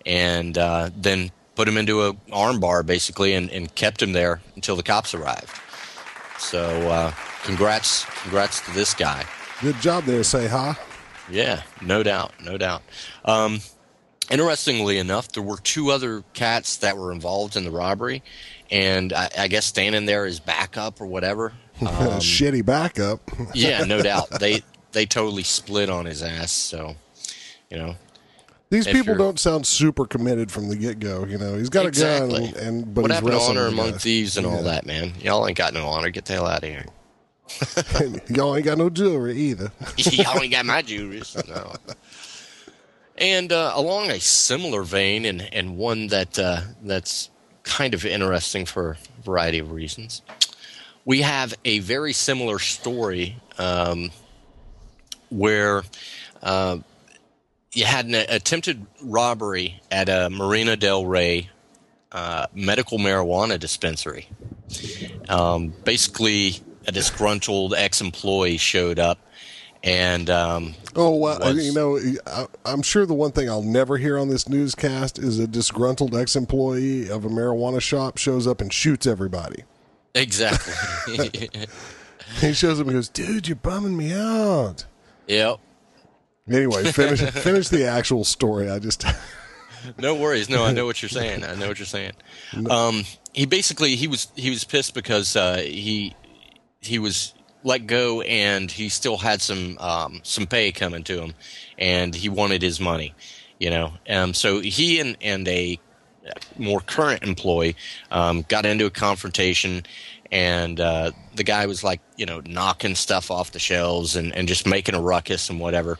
[0.05, 4.41] and uh, then put him into a arm bar basically, and, and kept him there
[4.55, 5.49] until the cops arrived.
[6.37, 7.11] So, uh,
[7.43, 9.25] congrats, congrats to this guy.
[9.61, 10.75] Good job there, say hi.
[11.29, 12.81] Yeah, no doubt, no doubt.
[13.25, 13.59] Um,
[14.31, 18.23] interestingly enough, there were two other cats that were involved in the robbery,
[18.71, 21.53] and I, I guess standing there is backup or whatever.
[21.81, 21.87] Um,
[22.19, 23.19] Shitty backup.
[23.53, 24.29] yeah, no doubt.
[24.39, 26.51] They they totally split on his ass.
[26.51, 26.95] So,
[27.69, 27.95] you know,
[28.69, 31.25] These if people don't sound super committed from the get go.
[31.25, 32.49] You know, he's got exactly.
[32.49, 35.13] a gun, and but what he's happened to honor among thieves and all that, man?
[35.19, 36.09] Y'all ain't got no honor.
[36.09, 36.85] Get the hell out of here.
[38.29, 39.71] Y'all ain't got no jewelry either.
[39.97, 41.23] Y'all ain't got my jewelry.
[41.47, 41.73] No.
[43.17, 47.29] And uh, along a similar vein, and, and one that uh, that's
[47.63, 50.21] kind of interesting for a variety of reasons,
[51.05, 54.11] we have a very similar story um,
[55.29, 55.83] where
[56.43, 56.77] uh,
[57.73, 61.49] you had an attempted robbery at a Marina Del Rey
[62.11, 64.27] uh, medical marijuana dispensary.
[65.27, 69.19] Um, basically, a disgruntled ex-employee showed up,
[69.83, 73.97] and um, Oh, well, was- you know, I, I'm sure the one thing I'll never
[73.97, 78.73] hear on this newscast is a disgruntled ex-employee of a marijuana shop shows up and
[78.73, 79.63] shoots everybody.
[80.15, 81.49] exactly.
[82.41, 84.85] He shows up and goes, "Dude, you're bumming me out."
[85.29, 85.59] Yep.
[86.49, 88.69] Anyway, finish finish the actual story.
[88.69, 89.05] I just
[89.97, 90.49] No worries.
[90.49, 91.43] No, I know what you're saying.
[91.43, 92.13] I know what you're saying.
[92.69, 93.03] Um,
[93.33, 96.15] he basically he was he was pissed because uh, he
[96.81, 101.33] he was let go, and he still had some um, some pay coming to him,
[101.77, 103.13] and he wanted his money.
[103.59, 105.79] You know, um, so he and and a
[106.57, 107.75] more current employee
[108.11, 109.83] um, got into a confrontation,
[110.31, 114.47] and uh, the guy was like, you know, knocking stuff off the shelves and, and
[114.47, 115.97] just making a ruckus and whatever.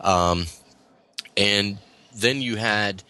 [0.00, 0.46] Um,
[1.36, 1.78] and
[2.14, 3.02] then you had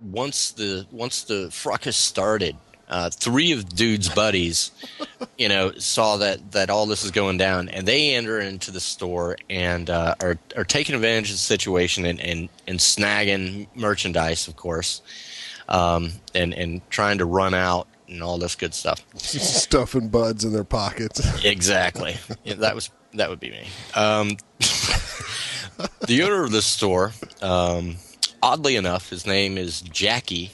[0.00, 2.56] once the once the fracas started,
[2.88, 4.70] uh, three of dude's buddies,
[5.38, 8.80] you know, saw that that all this is going down, and they enter into the
[8.80, 14.46] store and uh, are are taking advantage of the situation and and, and snagging merchandise,
[14.46, 15.02] of course,
[15.68, 19.04] um, and and trying to run out and all this good stuff.
[19.16, 21.44] Stuffing buds in their pockets.
[21.44, 22.16] Exactly.
[22.44, 23.66] Yeah, that was that would be me.
[23.94, 24.36] Um,
[26.06, 27.96] the owner of this store, um,
[28.42, 30.52] oddly enough, his name is Jackie.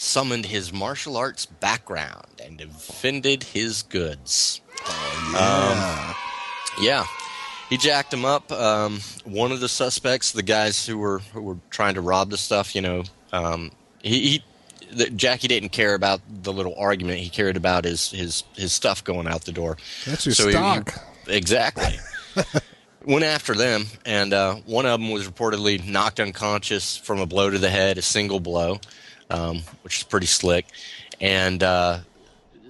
[0.00, 4.60] Summoned his martial arts background and defended his goods.
[5.32, 6.14] yeah.
[6.80, 7.06] Yeah,
[7.68, 8.52] he jacked him up.
[8.52, 12.36] Um, one of the suspects, the guys who were who were trying to rob the
[12.38, 13.72] stuff, you know, um,
[14.02, 14.44] he, he
[14.92, 17.18] the, Jackie didn't care about the little argument.
[17.20, 19.76] He cared about his his his stuff going out the door.
[20.06, 20.94] That's your So stock.
[21.26, 21.98] he- exactly.
[23.06, 27.48] Went after them, and uh, one of them was reportedly knocked unconscious from a blow
[27.48, 28.80] to the head, a single blow,
[29.30, 30.66] um, which is pretty slick.
[31.20, 32.00] And uh,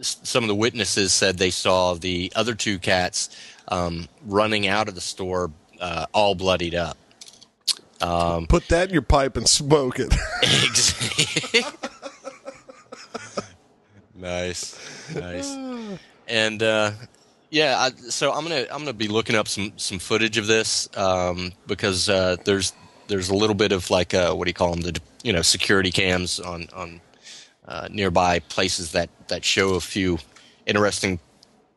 [0.01, 3.31] some of the witnesses said they saw the other two cats
[3.69, 5.51] um, running out of the store,
[5.81, 6.97] uh, all bloodied up.
[8.49, 10.15] Put that in your pipe and smoke it.
[14.29, 15.57] nice, nice.
[16.31, 16.91] And uh,
[17.49, 20.87] yeah, I, so I'm gonna I'm gonna be looking up some some footage of this
[20.95, 22.75] um, because uh, there's
[23.07, 25.41] there's a little bit of like uh, what do you call them the you know
[25.41, 27.01] security cams on on
[27.67, 30.19] uh, nearby places that that show a few
[30.67, 31.19] interesting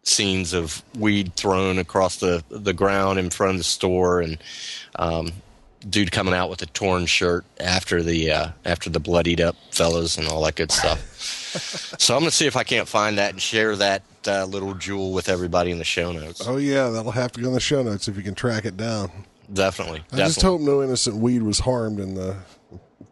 [0.04, 4.38] scenes of weed thrown across the the ground in front of the store and
[4.97, 5.32] um,
[5.89, 10.18] dude coming out with a torn shirt after the uh, after the bloodied up fellas
[10.18, 11.41] and all that good stuff.
[11.97, 15.12] so I'm gonna see if I can't find that and share that uh, little jewel
[15.12, 16.47] with everybody in the show notes.
[16.47, 18.78] oh yeah, that'll have to go in the show notes if you can track it
[18.78, 19.12] down.
[19.52, 20.26] Definitely, I definitely.
[20.26, 22.38] just hope no innocent weed was harmed in the.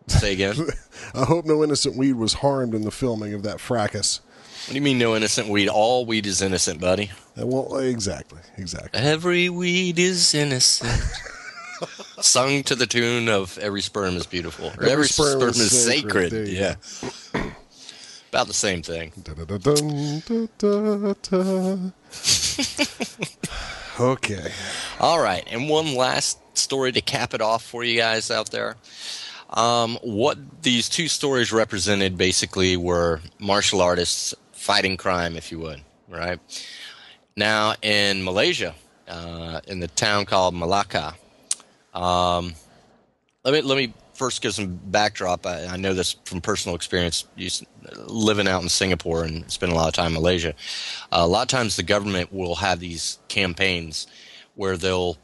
[0.08, 0.56] Say again.
[1.14, 4.22] I hope no innocent weed was harmed in the filming of that fracas.
[4.66, 5.68] What do you mean no innocent weed?
[5.68, 7.12] All weed is innocent, buddy.
[7.40, 9.00] Uh, Well, exactly, exactly.
[9.00, 10.90] Every weed is innocent.
[12.22, 16.32] Sung to the tune of "Every sperm is beautiful." Or every, sperm, is sacred.
[16.32, 16.76] There you Yeah,
[18.30, 19.12] about the same thing.
[24.00, 24.54] Okay.
[25.02, 28.78] All right, and one last story to cap it off for you guys out there.
[29.50, 35.82] Um, what these two stories represented basically were martial artists fighting crime, if you would,
[36.08, 36.40] right?
[37.36, 38.74] Now, in Malaysia,
[39.08, 41.16] uh, in the town called Malacca,
[41.94, 42.54] um,
[43.44, 45.46] let me let me first give some backdrop.
[45.46, 47.66] I, I know this from personal experience, used,
[48.06, 50.54] living out in Singapore and spending a lot of time in Malaysia.
[51.12, 54.06] Uh, a lot of times, the government will have these campaigns
[54.56, 55.18] where they'll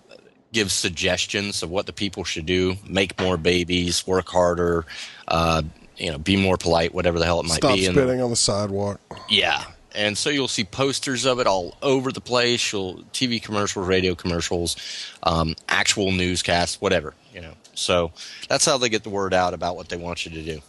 [0.54, 4.86] give suggestions of what the people should do: make more babies, work harder,
[5.28, 5.62] uh,
[5.98, 7.86] you know, be more polite, whatever the hell it might Stop be.
[7.86, 9.00] And- spitting on the sidewalk.
[9.30, 9.66] yeah.
[9.98, 12.74] And so you'll see posters of it all over the place.
[12.74, 14.76] You'll TV commercials, radio commercials,
[15.24, 17.54] um, actual newscasts, whatever, you know.
[17.76, 18.12] So
[18.50, 20.62] that's how they get the word out about what they want you to do.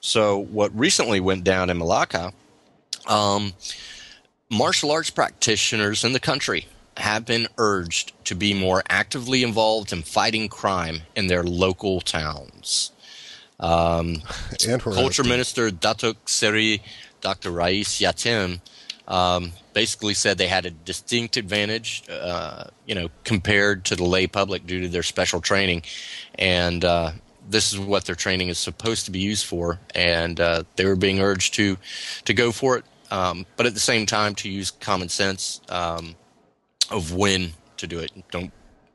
[0.00, 2.32] So what recently went down in Malacca,
[3.06, 3.52] um,
[4.50, 6.66] martial arts practitioners in the country
[6.98, 12.92] have been urged to be more actively involved in fighting crime in their local towns.
[14.52, 14.92] Interesting.
[14.92, 16.82] Culture Minister Datuk Seri
[17.20, 17.50] Dr.
[17.50, 18.60] Rais Yatim
[19.08, 24.26] um, basically said they had a distinct advantage, uh, you know, compared to the lay
[24.26, 25.82] public due to their special training,
[26.36, 27.12] and uh,
[27.48, 30.96] this is what their training is supposed to be used for, and uh, they were
[30.96, 31.76] being urged to
[32.24, 36.14] to go for it, um, but at the same time to use common sense um,
[36.90, 38.12] of when to do it.
[38.30, 38.52] Don't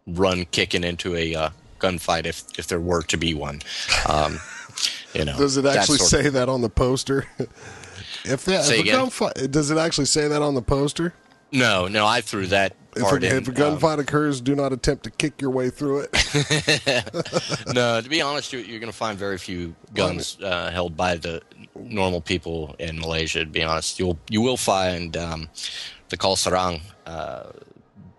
[0.08, 1.50] run kicking into a uh,
[1.80, 3.62] gunfight if if there were to be one.
[4.08, 4.40] Um,
[5.14, 7.26] you know, Does it actually say that on the poster?
[8.28, 11.14] if that, Say if a gunfight, does it actually say that on the poster?
[11.52, 13.38] No, no, I threw that If part a, in.
[13.44, 16.12] if a Um, gunfight occurs, do not attempt to kick your way through it.
[17.74, 21.16] no, to be honest, you- you're going to find very few guns uh, held by
[21.16, 21.42] the
[21.76, 23.40] normal people in Malaysia.
[23.40, 25.50] To be honest, you'll you will find um,
[26.10, 27.44] the call sarang, uh,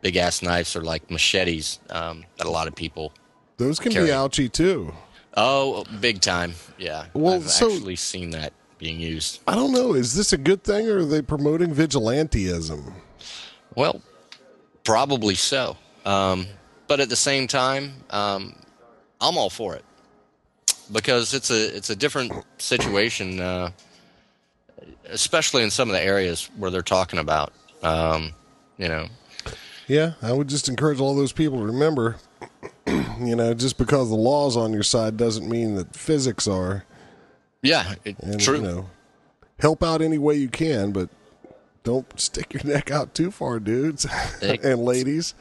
[0.00, 3.12] big ass knives, or like machetes um, that a lot of people.
[3.58, 4.06] Those can Carry.
[4.06, 4.94] be ouchy too.
[5.36, 6.54] Oh, big time!
[6.78, 9.40] Yeah, Well, I've so- actually seen that being used.
[9.46, 9.94] I don't know.
[9.94, 12.92] Is this a good thing or are they promoting vigilanteism?
[13.74, 14.00] Well,
[14.84, 15.76] probably so.
[16.04, 16.46] Um,
[16.86, 18.54] but at the same time, um,
[19.20, 19.84] I'm all for it
[20.92, 23.70] because it's a it's a different situation, uh,
[25.06, 27.52] especially in some of the areas where they're talking about.
[27.82, 28.32] Um,
[28.78, 29.06] you know,
[29.86, 32.16] Yeah, I would just encourage all those people to remember,
[32.86, 36.84] you know, just because the law's on your side doesn't mean that physics are.
[37.62, 38.56] Yeah, it, And, true.
[38.56, 38.90] You know,
[39.58, 41.08] help out any way you can, but
[41.82, 44.06] don't stick your neck out too far, dudes
[44.42, 45.34] and ladies.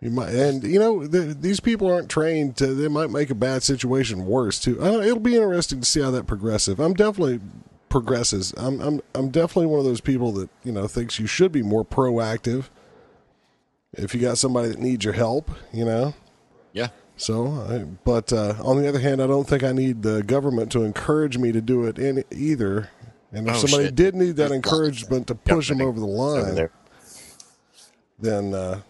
[0.00, 2.74] You might, and you know, the, these people aren't trained to.
[2.74, 4.82] They might make a bad situation worse too.
[4.82, 6.80] I don't, it'll be interesting to see how that progressive.
[6.80, 7.38] I'm definitely
[7.88, 8.52] progresses.
[8.56, 11.62] I'm, I'm, I'm definitely one of those people that you know thinks you should be
[11.62, 12.64] more proactive.
[13.92, 16.14] If you got somebody that needs your help, you know.
[16.72, 16.88] yeah,
[17.22, 20.72] So, I, but uh, on the other hand, I don't think I need the government
[20.72, 22.90] to encourage me to do it in either.
[23.30, 23.94] And if Oh, somebody shit.
[23.94, 26.72] did need that There's encouragement to push them over the line, there.
[28.18, 28.80] then uh,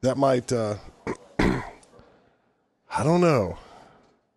[0.00, 0.52] that might.
[0.52, 0.74] Uh,
[1.38, 3.56] I don't know.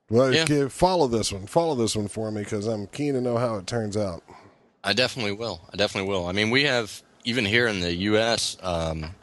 [0.09, 0.67] Well, Yeah.
[0.67, 1.47] follow this one.
[1.47, 4.21] Follow this one for me because I'm keen to know how it turns out.
[4.83, 5.61] I definitely will.
[5.73, 6.27] I definitely will.
[6.27, 8.57] I mean, we have even here in the U.S.
[8.61, 9.15] Um,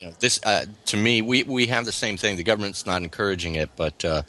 [0.00, 2.36] you know, this uh, to me, we we have the same thing.
[2.36, 4.22] The government's not encouraging it, but uh,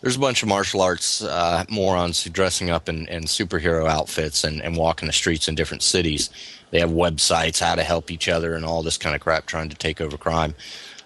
[0.00, 4.44] there's a bunch of martial arts uh, morons who dressing up in, in superhero outfits
[4.44, 6.30] and, and walking the streets in different cities.
[6.70, 9.68] They have websites how to help each other and all this kind of crap, trying
[9.68, 10.54] to take over crime.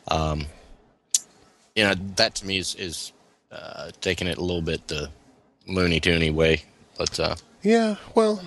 [0.09, 0.47] Um,
[1.75, 3.13] you know, that to me is is
[3.51, 5.11] uh, taking it a little bit the
[5.67, 6.63] loony toony way,
[6.97, 7.19] but.
[7.19, 8.43] Uh, Yeah, well,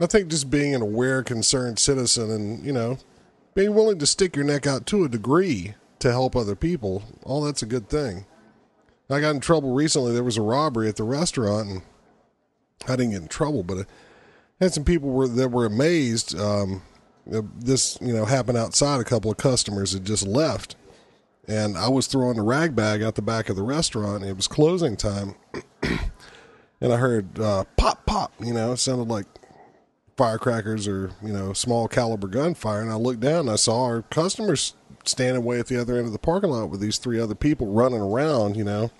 [0.00, 2.98] I think just being an aware, concerned citizen and, you know,
[3.58, 7.42] being willing to stick your neck out to a degree to help other people, all
[7.42, 8.24] that's a good thing.
[9.10, 10.12] I got in trouble recently.
[10.12, 11.82] There was a robbery at the restaurant, and
[12.86, 13.84] I didn't get in trouble, but I
[14.60, 16.38] had some people were, that were amazed.
[16.38, 16.82] Um,
[17.26, 19.00] this, you know, happened outside.
[19.00, 20.76] A couple of customers had just left,
[21.48, 24.22] and I was throwing the rag bag out the back of the restaurant.
[24.22, 25.34] It was closing time,
[26.80, 28.32] and I heard uh, pop, pop.
[28.38, 29.26] You know, it sounded like
[30.18, 32.82] firecrackers or you know small caliber gunfire.
[32.82, 36.04] And I looked down, and I saw our customers standing way at the other end
[36.06, 38.56] of the parking lot with these three other people running around.
[38.56, 38.90] You know,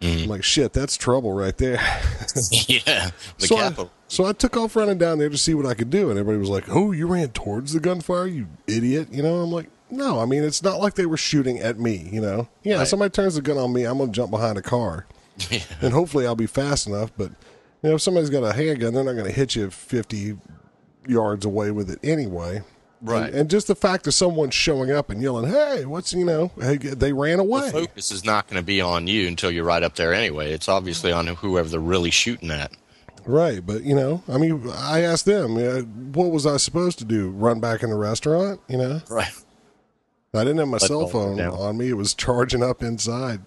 [0.00, 0.24] mm-hmm.
[0.24, 1.74] I'm like, shit, that's trouble right there.
[2.68, 3.74] yeah, the so, I,
[4.06, 6.38] so I took off running down there to see what I could do, and everybody
[6.38, 10.20] was like, "Oh, you ran towards the gunfire, you idiot!" You know, I'm like, "No,
[10.20, 12.08] I mean, it's not like they were shooting at me.
[12.12, 12.86] You know, yeah, Right.
[12.86, 15.06] somebody turns the gun on me, I'm gonna jump behind a car,
[15.50, 15.60] Yeah.
[15.80, 17.10] and hopefully I'll be fast enough.
[17.16, 17.32] But
[17.82, 20.38] you know, if somebody's got a handgun, they're not gonna hit you 50
[21.08, 22.62] yards away with it anyway."
[23.02, 23.26] Right.
[23.28, 26.50] And, and just the fact of someone showing up and yelling, "Hey, what's you know?"
[26.60, 27.66] Hey, they ran away.
[27.66, 30.52] the focus is not going to be on you until you're right up there anyway.
[30.52, 32.72] It's obviously on whoever they're really shooting at.
[33.26, 35.80] Right, but you know, I mean, I asked them, uh,
[36.12, 37.30] what was I supposed to do?
[37.30, 38.60] Run back in the restaurant?
[38.68, 39.32] You know, Right.
[40.32, 43.40] I didn't have my Let cell phone on me; it was charging up inside.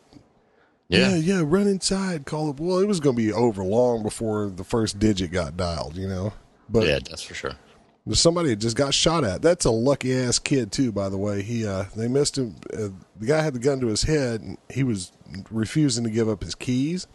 [0.89, 1.09] Yeah.
[1.11, 2.25] yeah, yeah, run inside.
[2.25, 2.59] Call it.
[2.59, 5.95] Well, it was going to be over long before the first digit got dialed.
[5.95, 6.34] You know,
[6.69, 7.53] but Yeah, that's for sure.
[8.11, 9.41] somebody had just got shot at.
[9.41, 11.41] That's a lucky ass kid too, by the way.
[11.41, 12.55] He uh, they missed him.
[12.73, 15.11] Uh, the guy had the gun to his head, and he was
[15.49, 17.07] refusing to give up his keys.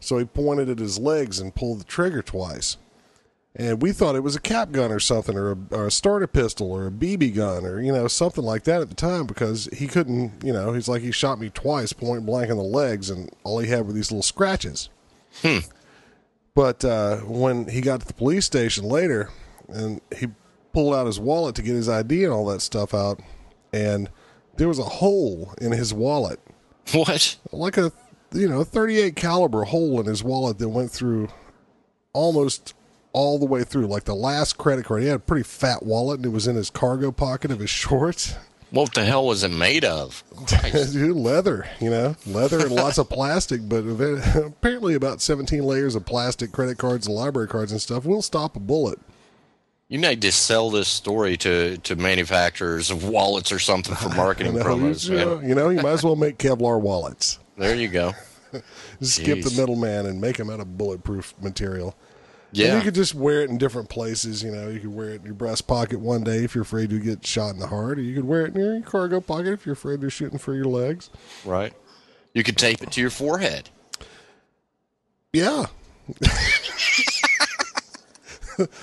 [0.00, 2.78] So he pointed at his legs and pulled the trigger twice.
[3.54, 6.26] And we thought it was a cap gun or something, or a, or a starter
[6.26, 9.66] pistol, or a BB gun, or you know something like that at the time because
[9.74, 10.42] he couldn't.
[10.42, 13.58] You know, he's like he shot me twice, point blank in the legs, and all
[13.58, 14.88] he had were these little scratches.
[15.42, 15.58] Hmm.
[16.54, 19.28] But uh, when he got to the police station later,
[19.68, 20.28] and he
[20.72, 23.20] pulled out his wallet to get his ID and all that stuff out,
[23.72, 24.08] and
[24.56, 26.40] there was a hole in his wallet,
[26.92, 27.36] What?
[27.52, 27.92] like a
[28.32, 31.28] you know 38 caliber hole in his wallet that went through
[32.14, 32.72] almost
[33.12, 35.02] all the way through, like the last credit card.
[35.02, 37.70] He had a pretty fat wallet, and it was in his cargo pocket of his
[37.82, 38.34] shorts.
[38.70, 40.24] What the hell was it made of?
[40.72, 43.80] Dude, leather, you know, leather and lots of plastic, but
[44.34, 48.56] apparently about 17 layers of plastic credit cards and library cards and stuff will stop
[48.56, 48.98] a bullet.
[49.88, 54.54] you need to sell this story to, to manufacturers of wallets or something for marketing
[54.54, 55.06] know, promos.
[55.06, 55.48] you, man.
[55.50, 57.38] you know, you might as well make Kevlar wallets.
[57.58, 58.14] There you go.
[59.02, 61.94] Skip the middleman and make them out of bulletproof material.
[62.52, 62.76] And Yeah.
[62.76, 64.42] you could just wear it in different places.
[64.42, 66.90] You know, you could wear it in your breast pocket one day if you're afraid
[66.90, 69.48] to get shot in the heart, or you could wear it in your cargo pocket
[69.54, 71.08] if you're afraid they're shooting for your legs.
[71.46, 71.72] Right.
[72.34, 73.70] You could tape it to your forehead.
[75.32, 75.66] Yeah.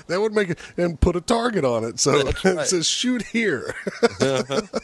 [0.08, 2.00] that would make it, and put a target on it.
[2.00, 3.74] So That's it says shoot here.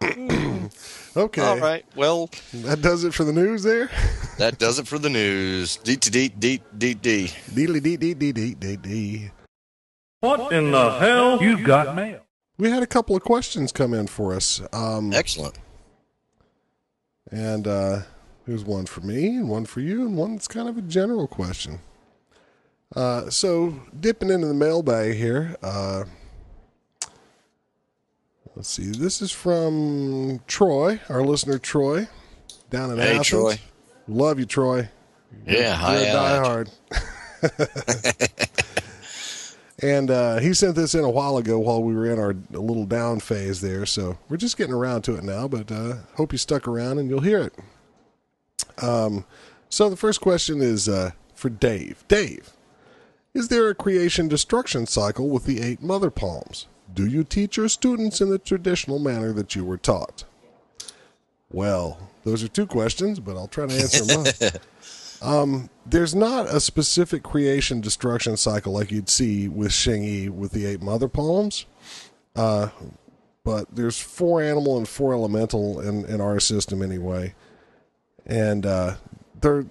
[1.16, 1.42] okay.
[1.42, 1.84] All right.
[1.96, 3.90] Well, That does it for the news there.
[4.38, 5.76] that does it for the news.
[5.76, 7.26] D to D D D D.
[7.50, 9.30] Deedly dee dee dee dee dee dee.
[10.20, 11.42] What in the hell?
[11.42, 12.20] You've got mail.
[12.58, 14.62] We had a couple of questions come in for us.
[14.72, 15.58] Um, Excellent.
[17.30, 18.02] and uh,
[18.46, 21.26] there's one for me, and one for you, and one that's kind of a general
[21.26, 21.80] question.
[22.94, 25.56] Uh, so, dipping into the mailbag here.
[25.62, 26.04] Uh,
[28.56, 28.90] let's see.
[28.90, 32.08] This is from Troy, our listener Troy,
[32.70, 33.26] down in Hey, Athens.
[33.28, 33.60] Troy.
[34.08, 34.88] Love you, Troy.
[35.46, 36.70] Yeah, hi, You're a Alex.
[37.42, 38.66] diehard.
[39.82, 42.86] and uh, he sent this in a while ago while we were in our little
[42.86, 43.84] down phase there.
[43.84, 47.10] So we're just getting around to it now, but uh, hope you stuck around and
[47.10, 47.54] you'll hear it.
[48.82, 49.24] Um,
[49.68, 52.04] so the first question is uh, for Dave.
[52.08, 52.50] Dave,
[53.34, 56.66] is there a creation destruction cycle with the eight mother palms?
[56.92, 60.24] Do you teach your students in the traditional manner that you were taught?
[61.50, 64.62] Well, those are two questions, but I'll try to answer them up
[65.84, 70.82] there's not a specific creation destruction cycle like you'd see with Xing with the eight
[70.82, 71.66] mother palms.
[72.34, 72.68] Uh,
[73.44, 77.34] but there's four animal and four elemental in, in our system anyway.
[78.26, 78.96] And uh,
[79.40, 79.66] they're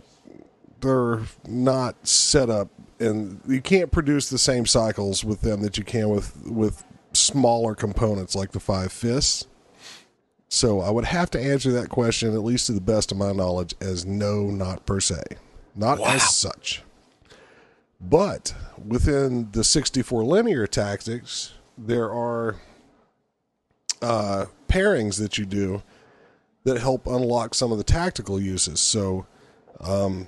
[0.79, 5.83] they're not set up and you can't produce the same cycles with them that you
[5.83, 6.83] can with with
[7.25, 9.47] smaller components like the five fists.
[10.47, 13.31] So I would have to answer that question, at least to the best of my
[13.31, 15.21] knowledge, as no, not per se,
[15.75, 16.83] not as such.
[17.99, 18.53] But
[18.85, 22.57] within the 64 linear tactics, there are
[24.01, 25.81] uh, pairings that you do
[26.63, 28.79] that help unlock some of the tactical uses.
[28.79, 29.25] So
[29.81, 30.27] um,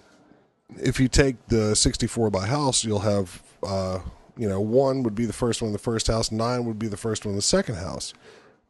[0.78, 4.00] if you take the 64 by house, you'll have, uh,
[4.38, 6.88] you know, one would be the first one in the first house, nine would be
[6.88, 8.14] the first one in the second house.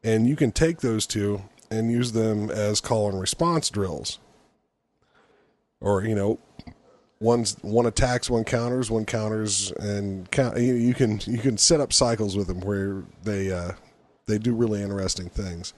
[0.03, 4.20] And you can take those two and use them as call and response drills.
[5.80, 6.39] Or you know
[7.20, 11.80] one's one attacks one counters one counters and count you, you can you can set
[11.82, 13.72] up cycles with them where they uh
[14.26, 15.74] they do really interesting things.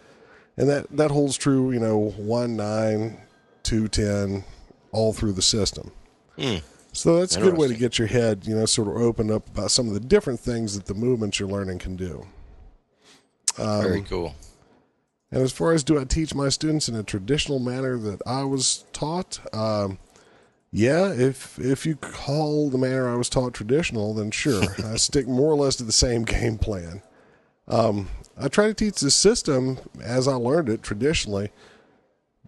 [0.58, 3.18] And that that holds true you know 1 9
[3.64, 4.44] 2 10
[4.92, 5.92] all through the system
[7.00, 9.48] so that's a good way to get your head you know sort of opened up
[9.50, 12.26] about some of the different things that the movements you're learning can do
[13.58, 14.36] Um, Very cool.
[15.32, 18.44] and as far as do I teach my students in a traditional manner that I
[18.44, 19.40] was taught?
[19.54, 19.98] Um,
[20.72, 25.28] yeah, if if you call the manner I was taught traditional, then sure, I stick
[25.28, 27.02] more or less to the same game plan.
[27.68, 31.52] Um, I try to teach the system as I learned it traditionally,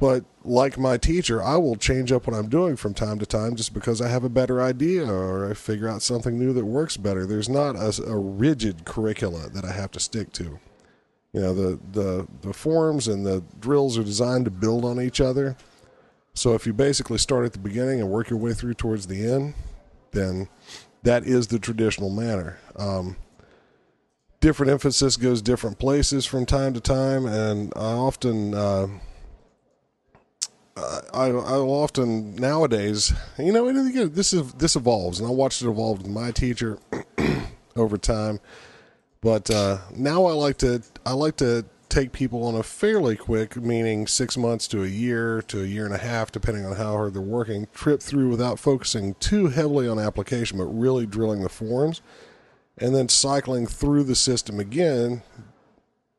[0.01, 3.55] but like my teacher, I will change up what I'm doing from time to time
[3.55, 6.97] just because I have a better idea or I figure out something new that works
[6.97, 7.27] better.
[7.27, 10.59] There's not a, a rigid curricula that I have to stick to.
[11.33, 15.21] You know the the the forms and the drills are designed to build on each
[15.21, 15.55] other.
[16.33, 19.31] So if you basically start at the beginning and work your way through towards the
[19.31, 19.53] end
[20.13, 20.49] then
[21.03, 22.57] that is the traditional manner.
[22.75, 23.17] Um,
[24.39, 28.87] different emphasis goes different places from time to time and i often uh,
[31.13, 33.71] I, I'll often nowadays, you know,
[34.07, 36.79] this is this evolves, and I watched it evolve with my teacher
[37.75, 38.39] over time.
[39.21, 43.57] But uh, now I like to I like to take people on a fairly quick,
[43.57, 46.93] meaning six months to a year to a year and a half, depending on how
[46.93, 51.49] hard they're working, trip through without focusing too heavily on application, but really drilling the
[51.49, 52.01] forms,
[52.77, 55.21] and then cycling through the system again,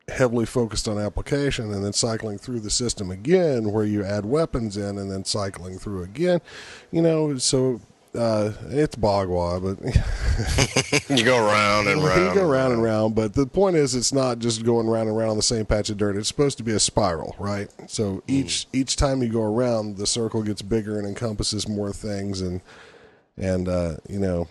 [0.09, 4.77] heavily focused on application, and then cycling through the system again, where you add weapons
[4.77, 6.41] in, and then cycling through again.
[6.91, 7.81] You know, so
[8.15, 12.21] uh, it's Bagua, but You go around and round.
[12.21, 15.17] you go round and round, but the point is, it's not just going round and
[15.17, 16.17] round on the same patch of dirt.
[16.17, 17.69] It's supposed to be a spiral, right?
[17.89, 22.41] So each each time you go around, the circle gets bigger and encompasses more things,
[22.43, 22.61] and
[23.39, 24.47] and uh, you know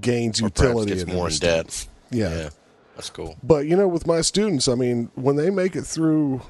[0.00, 0.90] gains Or utility.
[0.92, 1.88] gets and more in depth.
[2.10, 2.28] Yeah.
[2.30, 2.50] Yeah.
[2.96, 3.36] That's cool.
[3.42, 6.42] But you know, with my students, I mean, when they make it through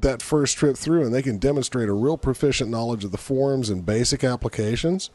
[0.00, 3.70] that first trip through, and they can demonstrate a real proficient knowledge of the forms
[3.70, 5.10] and basic applications,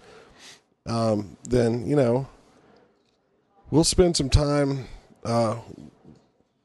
[0.87, 2.27] um, then you know,
[3.69, 4.87] we'll spend some time
[5.23, 5.57] uh,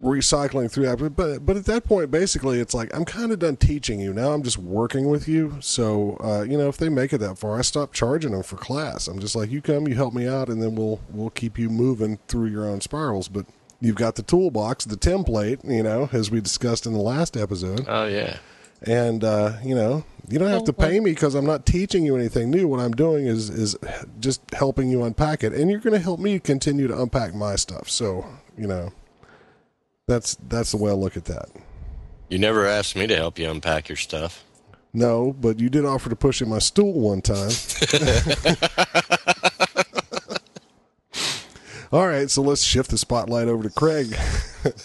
[0.03, 1.15] recycling through that.
[1.15, 4.15] But but at that point, basically, it's like I'm kind of done teaching you.
[4.15, 5.57] Now I'm just working with you.
[5.61, 8.57] So uh, you know, if they make it that far, I stop charging them for
[8.57, 9.09] class.
[9.09, 11.69] I'm just like, you come, you help me out, and then we'll we'll keep you
[11.69, 13.29] moving through your own spirals.
[13.29, 13.47] But
[13.81, 17.85] you've got the toolbox, the template, you know, as we discussed in the last episode,
[17.89, 18.37] Oh yeah.
[18.83, 20.05] and uh, you know.
[20.29, 22.67] You don't have to pay me because I'm not teaching you anything new.
[22.67, 23.77] What I'm doing is is
[24.19, 27.55] just helping you unpack it, and you're going to help me continue to unpack my
[27.55, 27.89] stuff.
[27.89, 28.27] So,
[28.59, 28.93] you know,
[30.09, 31.49] that's that's the way I look at that.
[32.29, 34.43] You never asked me to help you unpack your stuff.
[34.93, 37.53] No, but you did offer to push in my stool one time.
[41.93, 44.15] All right, so let's shift the spotlight over to Craig.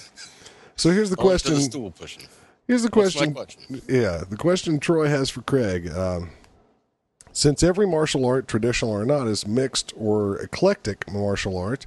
[0.76, 1.56] so here's the On question.
[1.56, 2.24] the stool pushing.
[2.68, 3.34] Here's the question.
[3.34, 3.82] question?
[3.88, 5.90] Yeah, the question Troy has for Craig.
[5.90, 6.30] Um,
[7.34, 11.86] since every martial art, traditional or not, is mixed or eclectic martial art,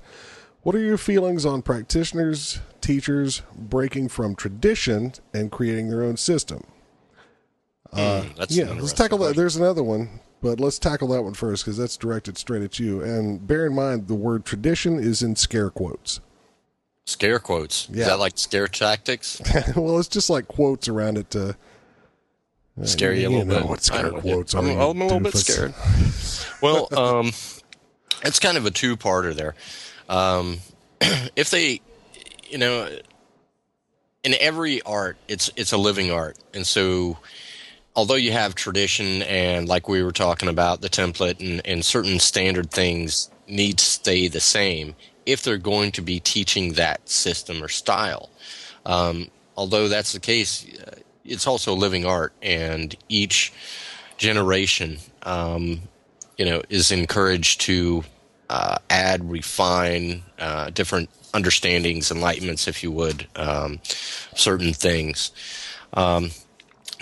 [0.62, 6.64] what are your feelings on practitioners, teachers breaking from tradition and creating their own system?
[7.92, 9.36] Hmm, that's yeah, let's tackle that.
[9.36, 13.02] There's another one, but let's tackle that one first because that's directed straight at you.
[13.02, 16.20] And bear in mind, the word tradition is in scare quotes.
[17.06, 17.88] Scare quotes.
[17.90, 18.02] Yeah.
[18.02, 19.40] Is that like scare tactics?
[19.74, 21.56] well, it's just like quotes around it to
[22.82, 23.68] Scare you a little know bit.
[23.68, 24.20] what scare you.
[24.20, 25.72] quotes I'm, I'm a little bit scared.
[26.60, 27.32] well, um,
[28.22, 29.54] it's kind of a two-parter there.
[30.10, 30.58] Um,
[31.00, 31.80] if they,
[32.50, 32.90] you know,
[34.24, 37.16] in every art, it's it's a living art, and so
[37.96, 42.18] although you have tradition and like we were talking about the template and, and certain
[42.18, 44.94] standard things need to stay the same
[45.26, 48.30] if they're going to be teaching that system or style.
[48.84, 53.52] Um, although that's the case uh, it's also living art and each
[54.16, 55.80] generation um,
[56.36, 58.04] you know is encouraged to
[58.50, 63.80] uh, add refine uh, different understandings enlightenments if you would um,
[64.34, 65.32] certain things.
[65.94, 66.30] Um,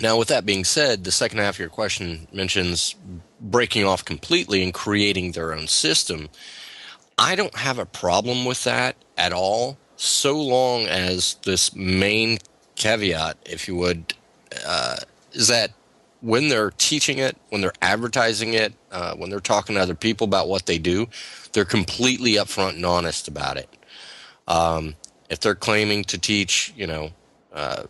[0.01, 2.95] now, with that being said, the second half of your question mentions
[3.39, 6.29] breaking off completely and creating their own system.
[7.17, 12.39] I don't have a problem with that at all, so long as this main
[12.75, 14.13] caveat, if you would,
[14.65, 14.97] uh,
[15.33, 15.71] is that
[16.21, 20.25] when they're teaching it, when they're advertising it, uh, when they're talking to other people
[20.25, 21.07] about what they do,
[21.51, 23.69] they're completely upfront and honest about it.
[24.47, 24.95] Um,
[25.29, 27.11] if they're claiming to teach, you know,
[27.53, 27.83] uh,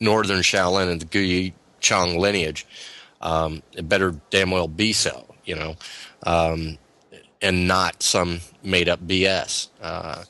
[0.00, 2.66] Northern Shaolin and the Guyi Chang lineage,
[3.20, 5.76] um, it better damn well be so, you know,
[6.24, 6.78] um,
[7.42, 9.68] and not some made up BS.
[9.80, 10.24] Uh,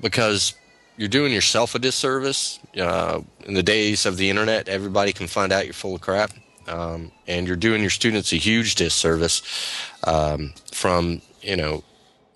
[0.00, 0.54] because
[0.96, 2.58] you're doing yourself a disservice.
[2.78, 6.30] Uh, in the days of the internet, everybody can find out you're full of crap.
[6.68, 9.42] Um, and you're doing your students a huge disservice
[10.04, 11.82] um, from, you know,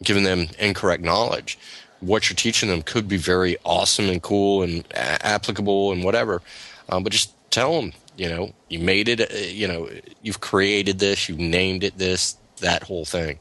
[0.02, 1.58] giving them incorrect knowledge.
[2.00, 6.42] What you're teaching them could be very awesome and cool and a- applicable and whatever,
[6.88, 9.88] um, but just tell them, you know, you made it, uh, you know,
[10.22, 13.38] you've created this, you've named it this, that whole thing,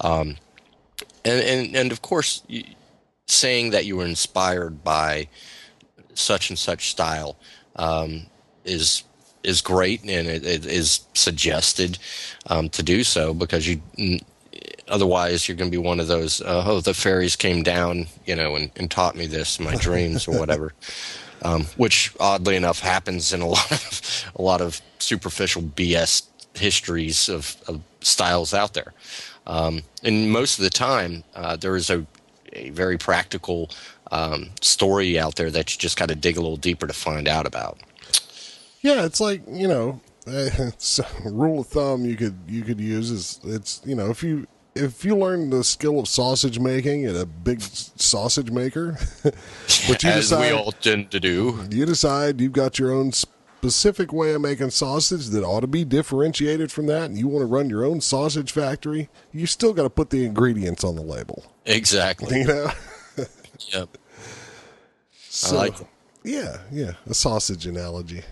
[0.00, 0.36] um,
[1.24, 2.42] and and and of course,
[3.26, 5.28] saying that you were inspired by
[6.14, 7.36] such and such style
[7.76, 8.26] um,
[8.64, 9.04] is
[9.44, 11.98] is great and it, it is suggested
[12.48, 13.80] um, to do so because you
[14.88, 18.34] otherwise you're going to be one of those uh, oh the fairies came down you
[18.34, 20.72] know and, and taught me this in my dreams or whatever
[21.42, 27.28] um, which oddly enough happens in a lot of a lot of superficial BS histories
[27.28, 28.92] of, of styles out there.
[29.46, 32.06] Um, and most of the time uh, there is a,
[32.52, 33.70] a very practical
[34.10, 37.28] um, story out there that you just got to dig a little deeper to find
[37.28, 37.78] out about.
[38.80, 43.40] Yeah, it's like you know, it's rule of thumb you could you could use is
[43.44, 44.46] it's you know if you
[44.78, 50.10] if you learn the skill of sausage making at a big sausage maker, but you
[50.10, 54.32] as decide we all tend to do you decide you've got your own specific way
[54.32, 57.68] of making sausage that ought to be differentiated from that, and you want to run
[57.68, 61.44] your own sausage factory, you still got to put the ingredients on the label.
[61.66, 62.70] exactly You know,
[63.72, 63.98] yep
[65.28, 65.86] so like it.
[66.24, 68.22] yeah, yeah, a sausage analogy.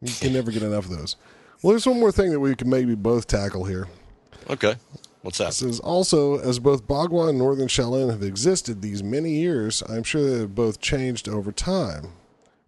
[0.00, 1.16] You can never get enough of those.
[1.62, 3.88] Well, there's one more thing that we can maybe both tackle here.
[4.50, 4.76] okay
[5.26, 9.32] what's that It says also, as both Bagua and Northern Shaolin have existed these many
[9.32, 12.12] years, I'm sure they have both changed over time.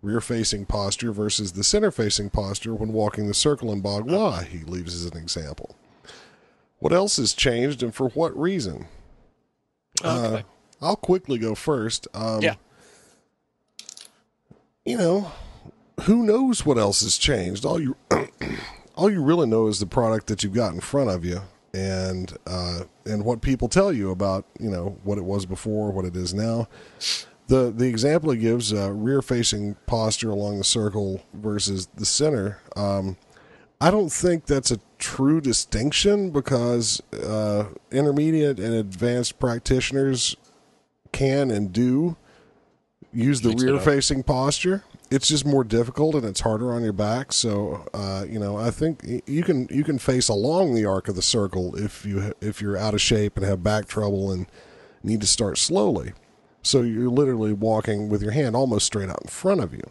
[0.03, 4.59] Rear facing posture versus the center facing posture when walking the circle in Bagua, he
[4.59, 5.75] leaves as an example.
[6.79, 8.87] What else has changed and for what reason?
[10.05, 10.45] okay.
[10.81, 12.07] I'll quickly go first.
[12.15, 12.55] Um, yeah
[14.89, 15.31] you know,
[16.03, 17.67] who knows what else has changed?
[17.67, 17.95] All you,
[18.97, 21.43] all you really know is the product that you've got in front of you,
[21.75, 26.05] and uh, and what people tell you about you know what it was before, what
[26.05, 26.69] it is now.
[27.49, 32.61] The the example he gives, uh, rear facing posture along the circle versus the center.
[32.77, 33.17] Um,
[33.81, 40.37] I don't think that's a true distinction because uh, intermediate and advanced practitioners
[41.13, 42.17] can and do
[43.13, 44.85] use the rear facing posture.
[45.11, 47.33] It's just more difficult and it's harder on your back.
[47.33, 51.17] So, uh, you know, I think you can you can face along the arc of
[51.17, 54.47] the circle if you if you're out of shape and have back trouble and
[55.03, 56.13] need to start slowly.
[56.63, 59.83] So you're literally walking with your hand almost straight out in front of you.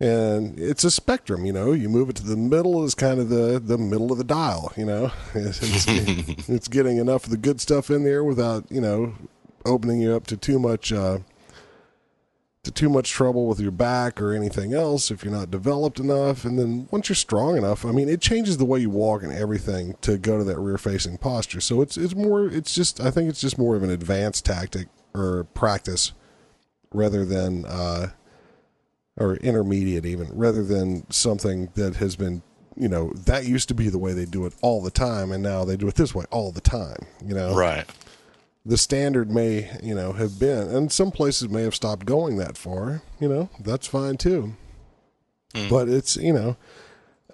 [0.00, 1.72] And it's a spectrum, you know.
[1.72, 4.72] You move it to the middle is kind of the the middle of the dial,
[4.76, 5.12] you know.
[5.34, 9.14] It's, it's, it's getting enough of the good stuff in there without, you know,
[9.64, 11.18] opening you up to too much uh,
[12.62, 16.44] too much trouble with your back or anything else if you're not developed enough.
[16.44, 19.32] And then once you're strong enough, I mean, it changes the way you walk and
[19.32, 21.60] everything to go to that rear facing posture.
[21.60, 24.88] So it's it's more it's just I think it's just more of an advanced tactic
[25.14, 26.12] or practice
[26.92, 28.10] rather than uh,
[29.16, 32.42] or intermediate even rather than something that has been
[32.76, 35.42] you know that used to be the way they do it all the time and
[35.42, 37.84] now they do it this way all the time you know Right.
[38.64, 40.68] The standard may you know have been.
[40.68, 44.54] And some places may have stopped going that far you know that's fine too.
[45.68, 46.56] But it's you know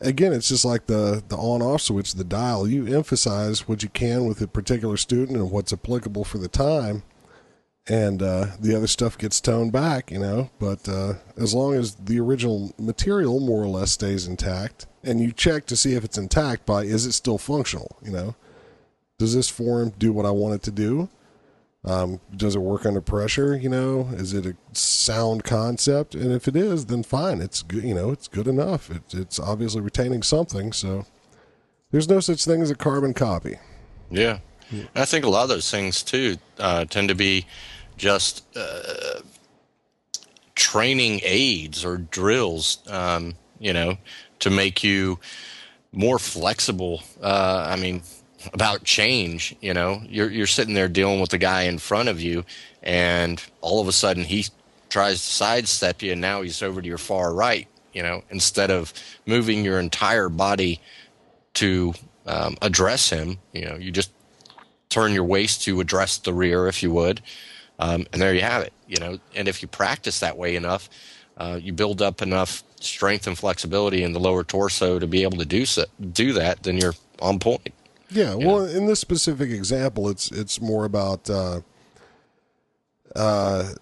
[0.00, 2.66] again it's just like the the on off switch the dial.
[2.68, 7.02] You emphasize what you can with a particular student and what's applicable for the time
[7.88, 10.50] and uh, the other stuff gets toned back you know.
[10.58, 15.32] But uh, as long as the original material more or less stays intact and you
[15.32, 18.34] check to see if it's intact by is it still functional you know?
[19.18, 21.08] Does this form do what I want it to do?
[21.86, 23.56] Um, does it work under pressure?
[23.56, 26.14] You know, is it a sound concept?
[26.16, 27.40] And if it is, then fine.
[27.40, 27.84] It's good.
[27.84, 28.90] You know, it's good enough.
[28.90, 30.72] It, it's obviously retaining something.
[30.72, 31.06] So
[31.92, 33.58] there's no such thing as a carbon copy.
[34.10, 34.38] Yeah.
[34.96, 37.46] I think a lot of those things too uh, tend to be
[37.96, 39.20] just uh,
[40.56, 43.96] training aids or drills, um, you know,
[44.40, 45.20] to make you
[45.92, 47.02] more flexible.
[47.22, 48.02] Uh, I mean,
[48.52, 52.20] about change, you know, you're you're sitting there dealing with the guy in front of
[52.20, 52.44] you,
[52.82, 54.46] and all of a sudden he
[54.88, 57.68] tries to sidestep you, and now he's over to your far right.
[57.92, 58.92] You know, instead of
[59.24, 60.80] moving your entire body
[61.54, 61.94] to
[62.26, 64.12] um, address him, you know, you just
[64.90, 67.22] turn your waist to address the rear, if you would,
[67.78, 68.72] um, and there you have it.
[68.86, 70.88] You know, and if you practice that way enough,
[71.36, 75.38] uh, you build up enough strength and flexibility in the lower torso to be able
[75.38, 77.72] to do so, do that, then you're on point.
[78.10, 78.34] Yeah.
[78.34, 81.60] Well, in this specific example, it's it's more about uh,
[83.14, 83.72] uh,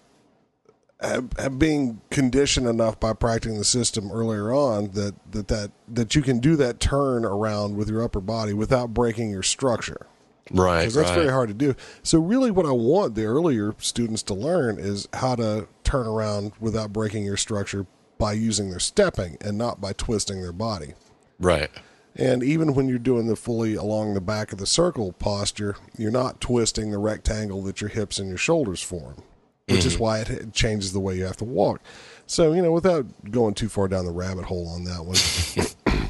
[1.57, 6.39] being conditioned enough by practicing the system earlier on that, that that that you can
[6.39, 10.07] do that turn around with your upper body without breaking your structure.
[10.51, 10.81] Right.
[10.81, 11.21] because that's right.
[11.21, 11.75] very hard to do.
[12.03, 16.51] So really, what I want the earlier students to learn is how to turn around
[16.59, 17.87] without breaking your structure
[18.17, 20.93] by using their stepping and not by twisting their body.
[21.39, 21.71] Right.
[22.15, 26.11] And even when you're doing the fully along the back of the circle posture, you're
[26.11, 29.21] not twisting the rectangle that your hips and your shoulders form,
[29.67, 31.81] which is why it, it changes the way you have to walk.
[32.25, 36.09] So, you know, without going too far down the rabbit hole on that one,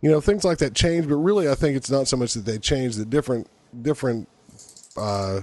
[0.00, 2.44] you know, things like that change, but really I think it's not so much that
[2.44, 3.48] they change the different
[3.82, 4.28] different
[4.96, 5.40] uh,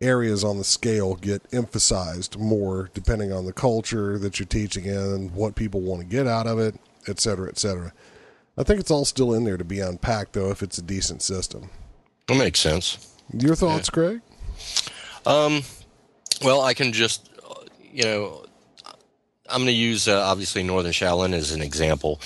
[0.00, 5.34] areas on the scale get emphasized more depending on the culture that you're teaching in,
[5.34, 6.76] what people want to get out of it,
[7.08, 7.92] et cetera, et cetera.
[8.58, 11.22] I think it's all still in there to be unpacked, though, if it's a decent
[11.22, 11.70] system.
[12.26, 13.14] That makes sense.
[13.32, 14.20] Your thoughts, Craig?
[15.24, 15.62] Um,
[16.42, 17.30] well, I can just,
[17.92, 18.44] you know,
[19.48, 22.20] I'm going to use uh, obviously Northern Shaolin as an example.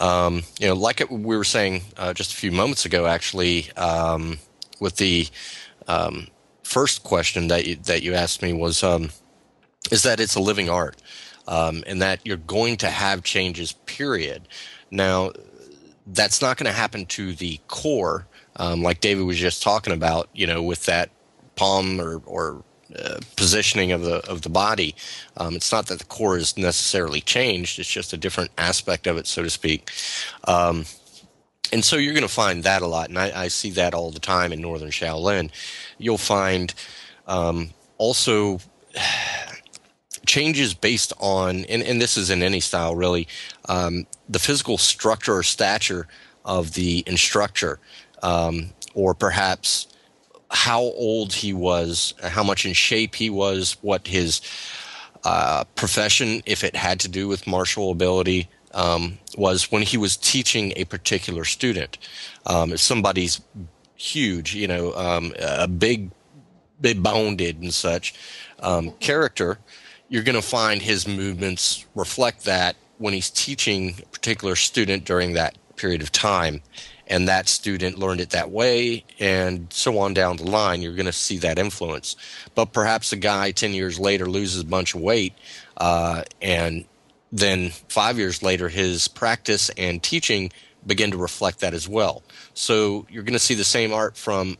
[0.00, 4.38] Um, you know, like we were saying uh, just a few moments ago, actually, um,
[4.80, 5.28] with the
[5.86, 6.26] um,
[6.64, 9.10] first question that you, that you asked me was, um,
[9.92, 11.00] is that it's a living art,
[11.46, 13.72] um, and that you're going to have changes.
[13.72, 14.48] Period.
[14.90, 15.30] Now,
[16.06, 18.26] that's not going to happen to the core,
[18.56, 20.28] um, like David was just talking about.
[20.32, 21.10] You know, with that
[21.56, 22.62] palm or, or
[22.94, 24.94] uh, positioning of the of the body.
[25.36, 29.16] Um, it's not that the core is necessarily changed; it's just a different aspect of
[29.16, 29.90] it, so to speak.
[30.44, 30.84] Um,
[31.72, 34.10] and so you're going to find that a lot, and I, I see that all
[34.10, 35.50] the time in Northern Shaolin.
[35.98, 36.72] You'll find
[37.26, 38.60] um, also
[40.26, 43.26] changes based on, and, and this is in any style really,
[43.68, 46.06] um, the physical structure or stature
[46.44, 47.78] of the instructor,
[48.22, 49.88] um, or perhaps
[50.50, 54.40] how old he was, how much in shape he was, what his
[55.24, 60.16] uh, profession, if it had to do with martial ability, um, was when he was
[60.16, 61.98] teaching a particular student.
[62.46, 63.40] Um, if somebody's
[63.96, 66.10] huge, you know, um, a big,
[66.80, 68.14] big bounded and such
[68.60, 69.58] um, character,
[70.08, 75.34] you're going to find his movements reflect that when he's teaching a particular student during
[75.34, 76.62] that period of time
[77.06, 81.06] and that student learned it that way and so on down the line you're going
[81.06, 82.16] to see that influence.
[82.54, 85.34] But perhaps a guy 10 years later loses a bunch of weight
[85.76, 86.84] uh, and
[87.30, 90.50] then five years later his practice and teaching
[90.86, 92.22] begin to reflect that as well.
[92.54, 94.56] So you're going to see the same art from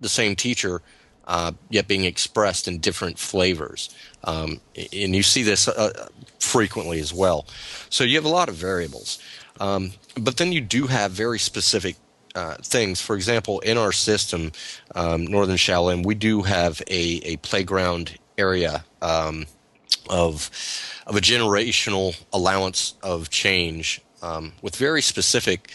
[0.00, 0.82] the same teacher
[1.26, 6.08] uh, yet being expressed in different flavors um, and you see this uh,
[6.38, 7.46] frequently as well
[7.90, 9.18] so you have a lot of variables
[9.60, 11.96] um, but then you do have very specific
[12.34, 13.00] uh, things.
[13.00, 14.52] For example, in our system,
[14.94, 19.46] um, Northern Shaolin, we do have a, a playground area um,
[20.08, 20.50] of
[21.06, 25.72] of a generational allowance of change um, with very specific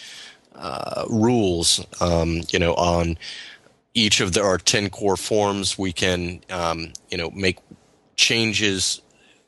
[0.55, 1.85] uh, rules.
[2.01, 3.17] Um, you know, on
[3.93, 7.57] each of the, our ten core forms, we can um, you know make
[8.17, 9.01] changes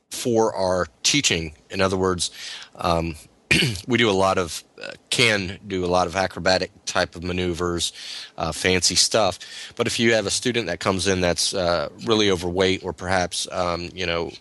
[0.09, 1.53] for our teaching.
[1.69, 2.31] In other words,
[2.75, 3.15] um,
[3.87, 7.91] we do a lot of uh, can do a lot of acrobatic type of maneuvers,
[8.37, 9.39] uh, fancy stuff.
[9.75, 13.47] But if you have a student that comes in that's uh, really overweight or perhaps
[13.51, 14.31] um, you know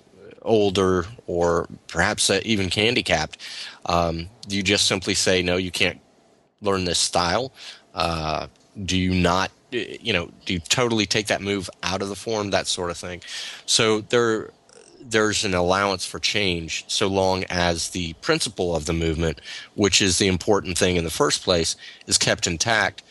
[0.43, 3.39] older or perhaps uh, even handicapped,
[3.87, 6.01] um, you just simply say no, you can't
[6.61, 7.53] learn this style.
[7.95, 8.47] Uh,
[8.85, 9.51] do you not?
[9.71, 12.51] You know, do you totally take that move out of the form?
[12.51, 13.21] That sort of thing.
[13.67, 14.51] So there
[15.01, 19.41] there's an allowance for change so long as the principle of the movement,
[19.75, 21.77] which is the important thing in the first place,
[22.07, 23.03] is kept intact.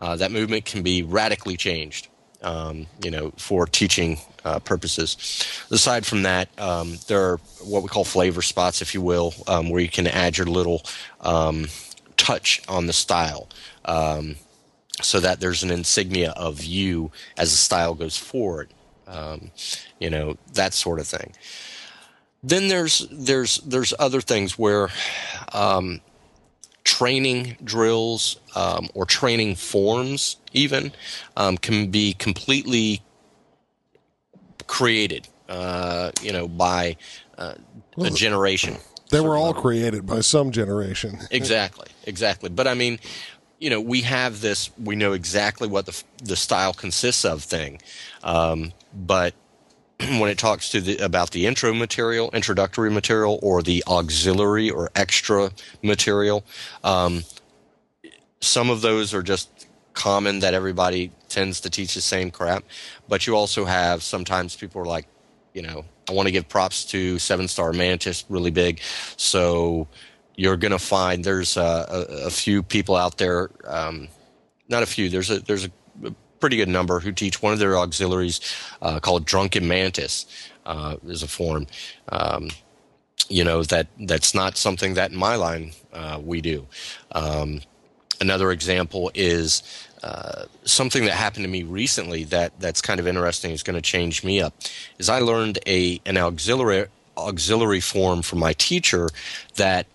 [0.00, 2.08] Uh, that movement can be radically changed,
[2.42, 5.16] um, you know, for teaching uh, purposes.
[5.70, 9.70] Aside from that, um, there are what we call flavor spots, if you will, um,
[9.70, 10.82] where you can add your little
[11.20, 11.66] um,
[12.16, 13.48] touch on the style.
[15.00, 18.68] So that there's an insignia of you as the style goes forward
[19.12, 19.50] um,
[19.98, 21.32] you know that sort of thing.
[22.42, 24.88] Then there's there's there's other things where
[25.52, 26.00] um,
[26.84, 30.92] training drills um, or training forms even
[31.36, 33.02] um, can be completely
[34.66, 36.96] created, uh, you know, by
[37.38, 37.54] uh,
[37.98, 38.76] a generation.
[39.10, 41.18] They were all created by some generation.
[41.30, 42.48] Exactly, exactly.
[42.48, 42.98] But I mean,
[43.62, 44.70] you know, we have this.
[44.76, 47.80] We know exactly what the the style consists of thing.
[48.24, 49.34] Um, but
[50.00, 54.90] when it talks to the, about the intro material, introductory material, or the auxiliary or
[54.96, 56.44] extra material,
[56.82, 57.22] um,
[58.40, 59.48] some of those are just
[59.94, 62.64] common that everybody tends to teach the same crap.
[63.08, 65.06] But you also have sometimes people are like,
[65.54, 68.80] you know, I want to give props to Seven Star Mantis, really big.
[69.16, 69.86] So
[70.36, 74.08] you're going to find there's a, a, a, few people out there, um,
[74.68, 75.08] not a few.
[75.08, 75.70] There's a there's a
[76.40, 78.40] pretty good number who teach one of their auxiliaries
[78.80, 80.26] uh, called Drunken Mantis
[80.66, 81.66] uh, is a form.
[82.08, 82.50] Um,
[83.28, 86.66] you know that that's not something that in my line uh, we do.
[87.12, 87.60] Um,
[88.20, 89.62] another example is
[90.02, 93.82] uh, something that happened to me recently that that's kind of interesting is going to
[93.82, 94.54] change me up.
[94.98, 99.08] Is I learned a an auxiliary auxiliary form from my teacher
[99.56, 99.86] that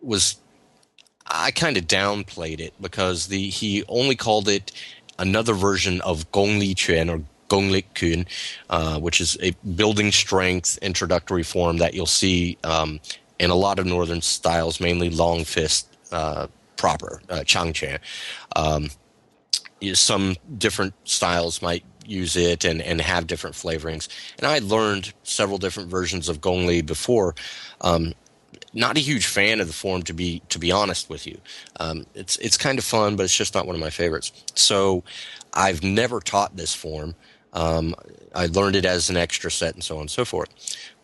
[0.00, 0.36] was
[1.26, 4.72] I kind of downplayed it because the he only called it
[5.18, 8.26] another version of Gong Li Quan or Gong Li Kun,
[8.70, 13.00] uh, which is a building strength introductory form that you'll see um,
[13.38, 16.46] in a lot of northern styles, mainly long fist uh,
[16.76, 17.98] proper, uh, Chang Quan.
[18.56, 18.90] Um,
[19.94, 24.08] some different styles might use it and, and have different flavorings.
[24.38, 27.34] And I learned several different versions of Gong Li before.
[27.80, 28.14] Um,
[28.78, 31.38] not a huge fan of the form to be to be honest with you.
[31.80, 34.32] Um, it's it's kind of fun, but it's just not one of my favorites.
[34.54, 35.04] So
[35.52, 37.14] I've never taught this form.
[37.52, 37.94] Um,
[38.34, 40.50] I learned it as an extra set and so on and so forth.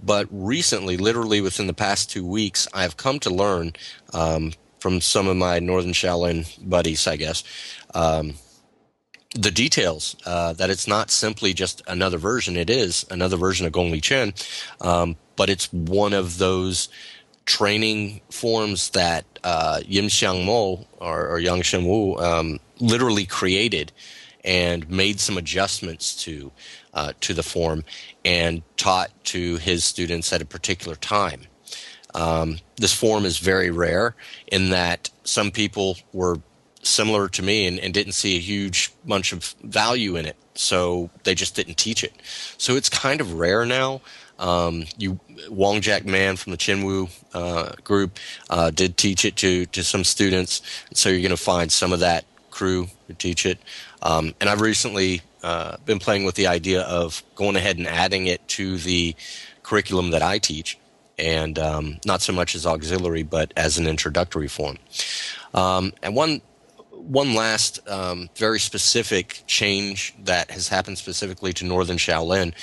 [0.02, 3.72] But recently, literally within the past two weeks, I've come to learn
[4.12, 7.42] um, from some of my Northern Shaolin buddies, I guess,
[7.94, 8.34] um,
[9.34, 12.56] the details uh, that it's not simply just another version.
[12.56, 14.34] It is another version of Gong Li Chen,
[14.80, 16.88] um, but it's one of those
[17.47, 23.93] training forms that uh, Yim Xiang Mo or, or Yang Shen Wu um, literally created
[24.45, 26.53] and made some adjustments to
[26.93, 27.85] uh, to the form
[28.25, 31.43] and taught to his students at a particular time.
[32.15, 34.15] Um, this form is very rare
[34.47, 36.41] in that some people were
[36.83, 41.11] similar to me and, and, didn't see a huge bunch of value in it, so
[41.25, 42.12] they just didn't teach it.
[42.59, 44.03] So it's kind of rare now.
[44.39, 48.19] Um, you Wong Jack Man from the Chinwu uh, group
[48.51, 50.62] uh, did teach it to to some students,
[50.93, 53.59] so you're going to find some of that crew who teach it.
[54.02, 58.27] Um, and I've recently uh, been playing with the idea of going ahead and adding
[58.27, 59.15] it to the
[59.62, 60.78] curriculum that I teach,
[61.19, 64.78] and um, not so much as auxiliary, but as an introductory form.
[65.52, 66.40] Um, and one
[67.06, 72.55] one last um, very specific change that has happened specifically to Northern Shaolin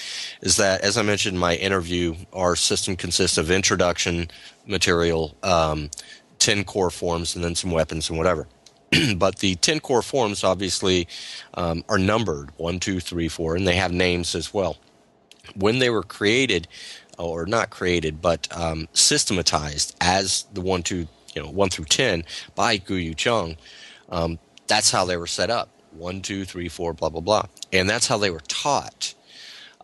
[0.41, 4.29] is that, as I mentioned in my interview, our system consists of introduction
[4.65, 5.89] material, um,
[6.39, 8.47] 10 core forms, and then some weapons and whatever.
[9.15, 11.07] but the 10 core forms obviously
[11.53, 14.77] um, are numbered 1, 2, 3, 4, and they have names as well.
[15.55, 16.67] When they were created,
[17.17, 22.23] or not created, but um, systematized as the 1, 2, you know, 1 through 10
[22.55, 23.57] by Gu Yu Cheng,
[24.11, 25.69] um, that's how they were set up.
[25.91, 29.13] One, two, three, four, blah blah blah, and that's how they were taught.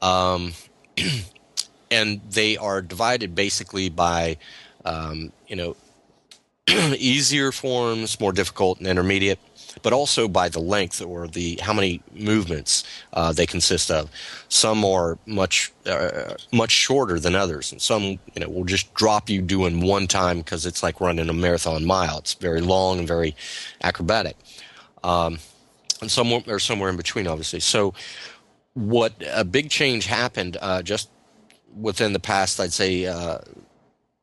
[0.01, 0.53] Um,
[1.91, 4.37] and they are divided basically by,
[4.85, 5.75] um, you know,
[6.97, 9.39] easier forms, more difficult, and intermediate,
[9.87, 12.83] but also by the length or the how many movements
[13.13, 14.11] uh, they consist of.
[14.49, 19.29] Some are much uh, much shorter than others, and some you know will just drop
[19.29, 22.17] you doing one time because it's like running a marathon mile.
[22.17, 23.33] It's very long and very
[23.81, 24.35] acrobatic,
[25.05, 25.39] um,
[26.01, 27.61] and some are somewhere in between, obviously.
[27.61, 27.93] So,
[28.73, 31.09] what a big change happened uh, just
[31.79, 33.05] within the past, I'd say.
[33.05, 33.37] Uh,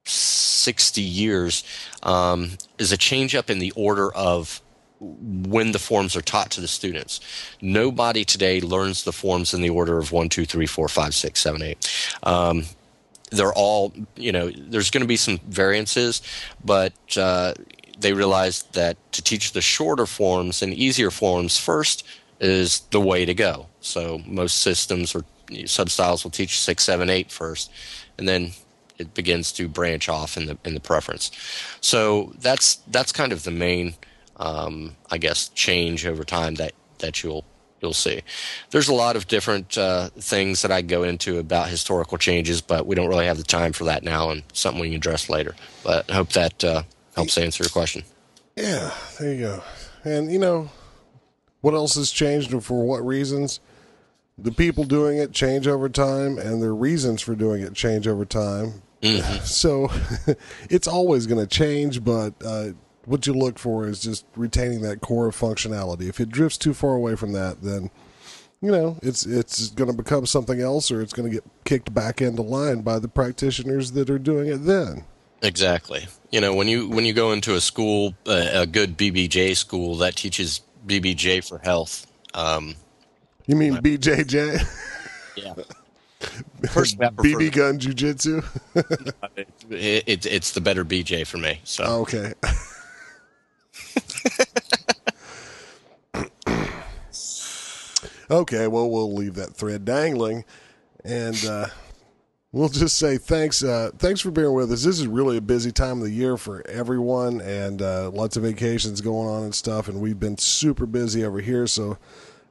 [0.07, 1.65] 60 years
[2.03, 4.61] um, is a change up in the order of
[5.05, 7.21] when the forms are taught to the students.
[7.61, 11.41] Nobody today learns the forms in the order of one, two, three, four, five, six,
[11.41, 11.79] seven, eight.
[12.23, 12.65] Um,
[13.31, 16.23] they're all, you know, there's going to be some variances,
[16.65, 17.55] but uh,
[17.99, 22.07] they realized that to teach the shorter forms and easier forms first
[22.41, 23.67] is the way to go.
[23.81, 27.71] So most systems or substyles will teach six, seven, eight first,
[28.19, 28.53] and then
[28.99, 31.31] it begins to branch off in the in the preference.
[31.81, 33.95] So that's that's kind of the main,
[34.37, 37.45] um, I guess, change over time that that you'll
[37.81, 38.23] you'll see.
[38.71, 42.87] There's a lot of different uh, things that I go into about historical changes, but
[42.87, 45.55] we don't really have the time for that now, and something we can address later.
[45.83, 46.83] But I hope that uh,
[47.15, 48.05] helps answer your question.
[48.57, 49.63] Yeah, there you go.
[50.05, 50.71] And you know,
[51.61, 53.61] what else has changed and for what reasons?
[54.37, 58.25] The people doing it change over time, and their reasons for doing it change over
[58.25, 58.83] time.
[59.03, 59.45] Mm-hmm.
[59.45, 59.91] So
[60.71, 62.71] it's always going to change, but uh,
[63.07, 66.09] what you look for is just retaining that core of functionality.
[66.09, 67.91] If it drifts too far away from that, then
[68.61, 71.93] you know it's it's going to become something else, or it's going to get kicked
[71.95, 75.05] back into line by the practitioners that are doing it then.
[75.43, 76.07] Exactly.
[76.31, 79.97] You know, when you when you go into a school, uh, a good BBJ school
[79.97, 82.07] that teaches BBJ for health.
[82.33, 82.75] Um,
[83.47, 84.67] You mean BJJ?
[85.37, 85.55] yeah.
[86.71, 88.43] First, BB gun jujitsu?
[89.37, 89.49] it,
[90.07, 91.61] it, it's the better BJ for me.
[91.65, 92.33] So okay.
[98.31, 100.45] okay, well, we'll leave that thread dangling,
[101.05, 101.67] and uh,
[102.53, 103.63] we'll just say thanks.
[103.63, 104.85] Uh, thanks for being with us.
[104.85, 108.43] This is really a busy time of the year for everyone, and uh, lots of
[108.43, 109.89] vacations going on and stuff.
[109.89, 111.99] And we've been super busy over here, so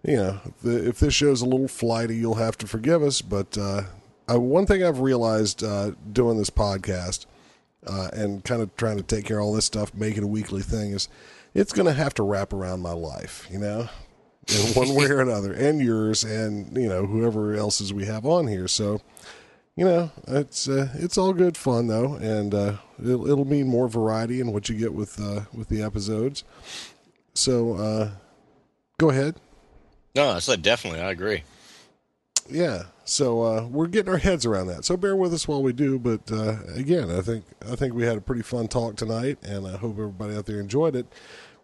[0.06, 3.22] you know, if, the, if this show's a little flighty, you'll have to forgive us.
[3.22, 3.84] But uh,
[4.28, 7.26] I, one thing I've realized uh, doing this podcast
[7.88, 10.28] uh, and kind of trying to take care of all this stuff, make it a
[10.28, 11.08] weekly thing, is
[11.53, 13.89] it's going to have to wrap around my life, you know,
[14.47, 18.47] in one way or another, and yours, and you know, whoever else's we have on
[18.47, 18.67] here.
[18.67, 19.01] So,
[19.75, 23.88] you know, it's uh, it's all good fun though, and uh, it'll, it'll mean more
[23.88, 26.43] variety in what you get with uh, with the episodes.
[27.34, 28.11] So, uh,
[28.99, 29.38] go ahead.
[30.15, 31.01] no, I said definitely.
[31.01, 31.43] I agree.
[32.49, 34.86] Yeah so uh, we're getting our heads around that.
[34.86, 38.03] So bear with us while we do but uh, again i think i think we
[38.03, 41.06] had a pretty fun talk tonight and i hope everybody out there enjoyed it.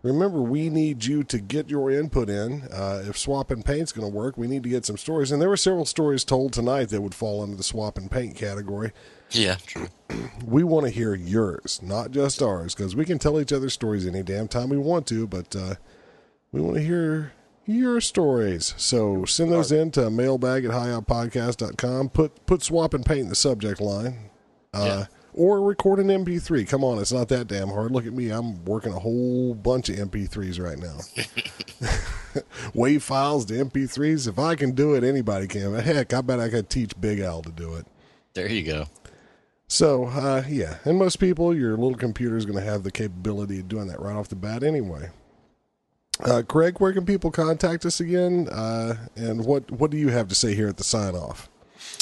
[0.01, 2.61] Remember we need you to get your input in.
[2.71, 5.31] Uh, if swap and paint's going to work we need to get some stories.
[5.31, 8.35] And there were several stories told tonight that would fall under the swap and paint
[8.35, 8.91] category.
[9.31, 9.87] Yeah, true.
[10.45, 14.07] we want to hear yours not just ours because we can tell each other stories
[14.07, 15.75] any damn time we want to but uh,
[16.51, 17.33] we want to hear
[17.65, 18.73] your stories.
[18.77, 22.09] So send those in to mailbag at highoutpodcast.com.
[22.09, 24.29] Put put swap and paint in the subject line.
[24.73, 25.05] Uh, Yeah.
[25.35, 26.67] Or record an MP3.
[26.67, 27.91] Come on, it's not that damn hard.
[27.91, 28.29] Look at me.
[28.29, 30.97] I'm working a whole bunch of MP3s right now.
[32.73, 34.27] Wave files to MP3s.
[34.27, 35.75] If I can do it, anybody can.
[35.75, 37.85] Heck, I bet I could teach Big Al to do it.
[38.33, 38.85] There you go.
[39.67, 40.77] So, uh, yeah.
[40.83, 44.01] And most people, your little computer is going to have the capability of doing that
[44.01, 45.09] right off the bat anyway.
[46.21, 48.47] Uh, Craig, where can people contact us again?
[48.49, 51.49] Uh, and what, what do you have to say here at the sign off?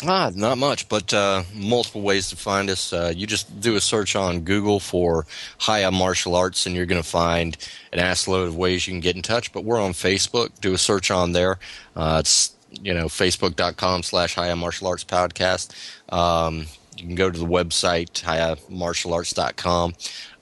[0.05, 2.93] Ah, not much, but uh, multiple ways to find us.
[2.93, 5.25] Uh, you just do a search on Google for
[5.59, 7.57] Haya Martial Arts, and you're going to find
[7.93, 9.51] an ass load of ways you can get in touch.
[9.53, 10.59] But we're on Facebook.
[10.61, 11.57] Do a search on there.
[11.95, 15.73] Uh, it's you know facebook.com slash Haya Martial Arts Podcast.
[16.13, 19.93] Um, you can go to the website hayamartialarts.com.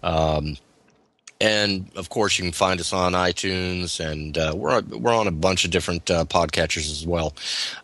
[0.03, 0.57] Um,
[1.41, 5.31] and of course, you can find us on iTunes, and uh, we're we're on a
[5.31, 7.33] bunch of different uh, podcatchers as well.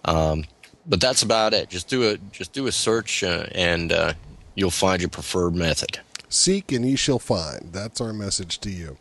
[0.05, 0.45] Um,
[0.85, 1.69] but that's about it.
[1.69, 4.13] Just do a just do a search, uh, and uh,
[4.55, 5.99] you'll find your preferred method.
[6.29, 7.73] Seek and ye shall find.
[7.73, 8.97] That's our message to you.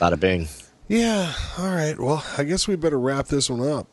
[0.00, 0.48] Bada bing.
[0.86, 1.34] Yeah.
[1.58, 1.98] All right.
[1.98, 3.88] Well, I guess we better wrap this one up.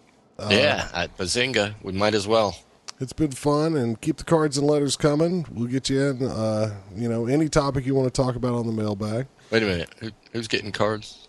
[0.49, 2.57] yeah, at Bazinga, we might as well.
[2.99, 5.45] It's been fun, and keep the cards and letters coming.
[5.51, 8.67] We'll get you in, uh, you know, any topic you want to talk about on
[8.67, 9.27] the mailbag.
[9.51, 9.89] Wait a minute.
[9.99, 11.27] Who, who's getting cards?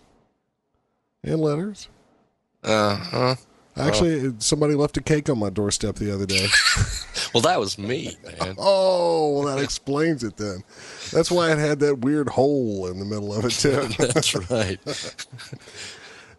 [1.23, 1.89] and letters.
[2.63, 3.35] Uh huh.
[3.75, 6.47] Actually, somebody left a cake on my doorstep the other day.
[7.33, 8.55] Well, that was me, man.
[8.57, 10.63] oh, well, that explains it then.
[11.11, 13.87] That's why it had that weird hole in the middle of it too.
[13.99, 14.79] That's right.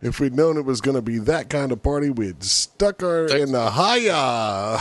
[0.00, 3.26] if we'd known it was going to be that kind of party, we'd stuck our
[3.26, 4.78] in the haya.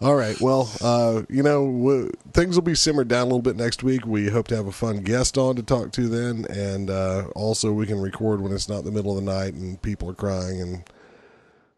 [0.00, 0.40] All right.
[0.40, 4.06] Well, uh, you know, w- things will be simmered down a little bit next week.
[4.06, 7.72] We hope to have a fun guest on to talk to then, and uh, also
[7.72, 10.60] we can record when it's not the middle of the night and people are crying.
[10.60, 10.84] And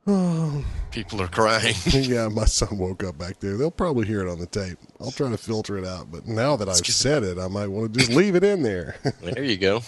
[0.90, 1.74] People are crying.
[1.86, 3.56] yeah, my son woke up back there.
[3.56, 4.78] They'll probably hear it on the tape.
[5.00, 7.92] I'll try to filter it out, but now that I've said it, I might want
[7.92, 8.96] to just leave it in there.
[9.22, 9.82] There you go.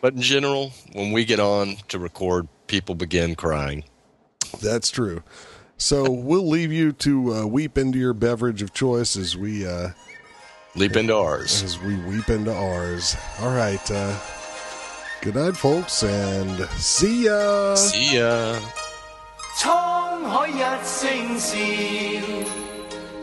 [0.00, 3.84] But in general, when we get on to record, people begin crying.
[4.62, 5.22] That's true.
[5.77, 9.89] So we'll leave you to uh, weep into your beverage of choice as we uh,
[10.75, 11.61] Leap into ours.
[11.63, 13.15] as we weep into ours.
[13.41, 13.91] All right.
[13.91, 14.15] Uh,
[15.21, 17.75] good night, folks, and see ya.
[17.75, 18.55] See ya.
[19.55, 19.69] 沧
[20.27, 21.55] 海一声笑，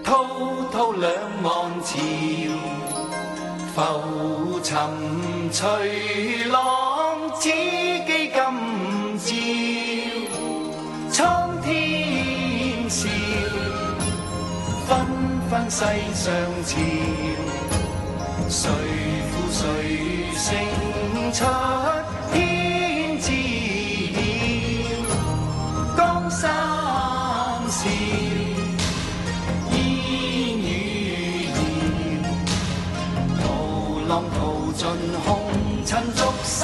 [0.05, 1.97] 滔滔两岸潮，
[3.74, 4.78] 浮沉
[5.52, 7.48] 随浪，此
[14.87, 14.95] 纷
[15.49, 15.79] 纷世
[16.13, 16.31] 上
[16.63, 16.77] 潮，
[18.47, 18.69] 誰
[19.31, 19.57] 負誰
[20.35, 20.45] 勝
[21.33, 21.37] 出
[22.31, 22.33] 天
[23.19, 23.27] 知
[24.11, 24.15] 曉。
[25.97, 25.99] 江
[26.29, 26.43] 山
[27.67, 27.89] 笑，
[29.71, 29.75] 煙
[30.59, 31.57] 雨遙，
[33.41, 33.43] 濤
[34.07, 34.37] 浪淘
[34.77, 34.81] 盡
[35.25, 35.27] 紅
[35.83, 36.59] 塵俗世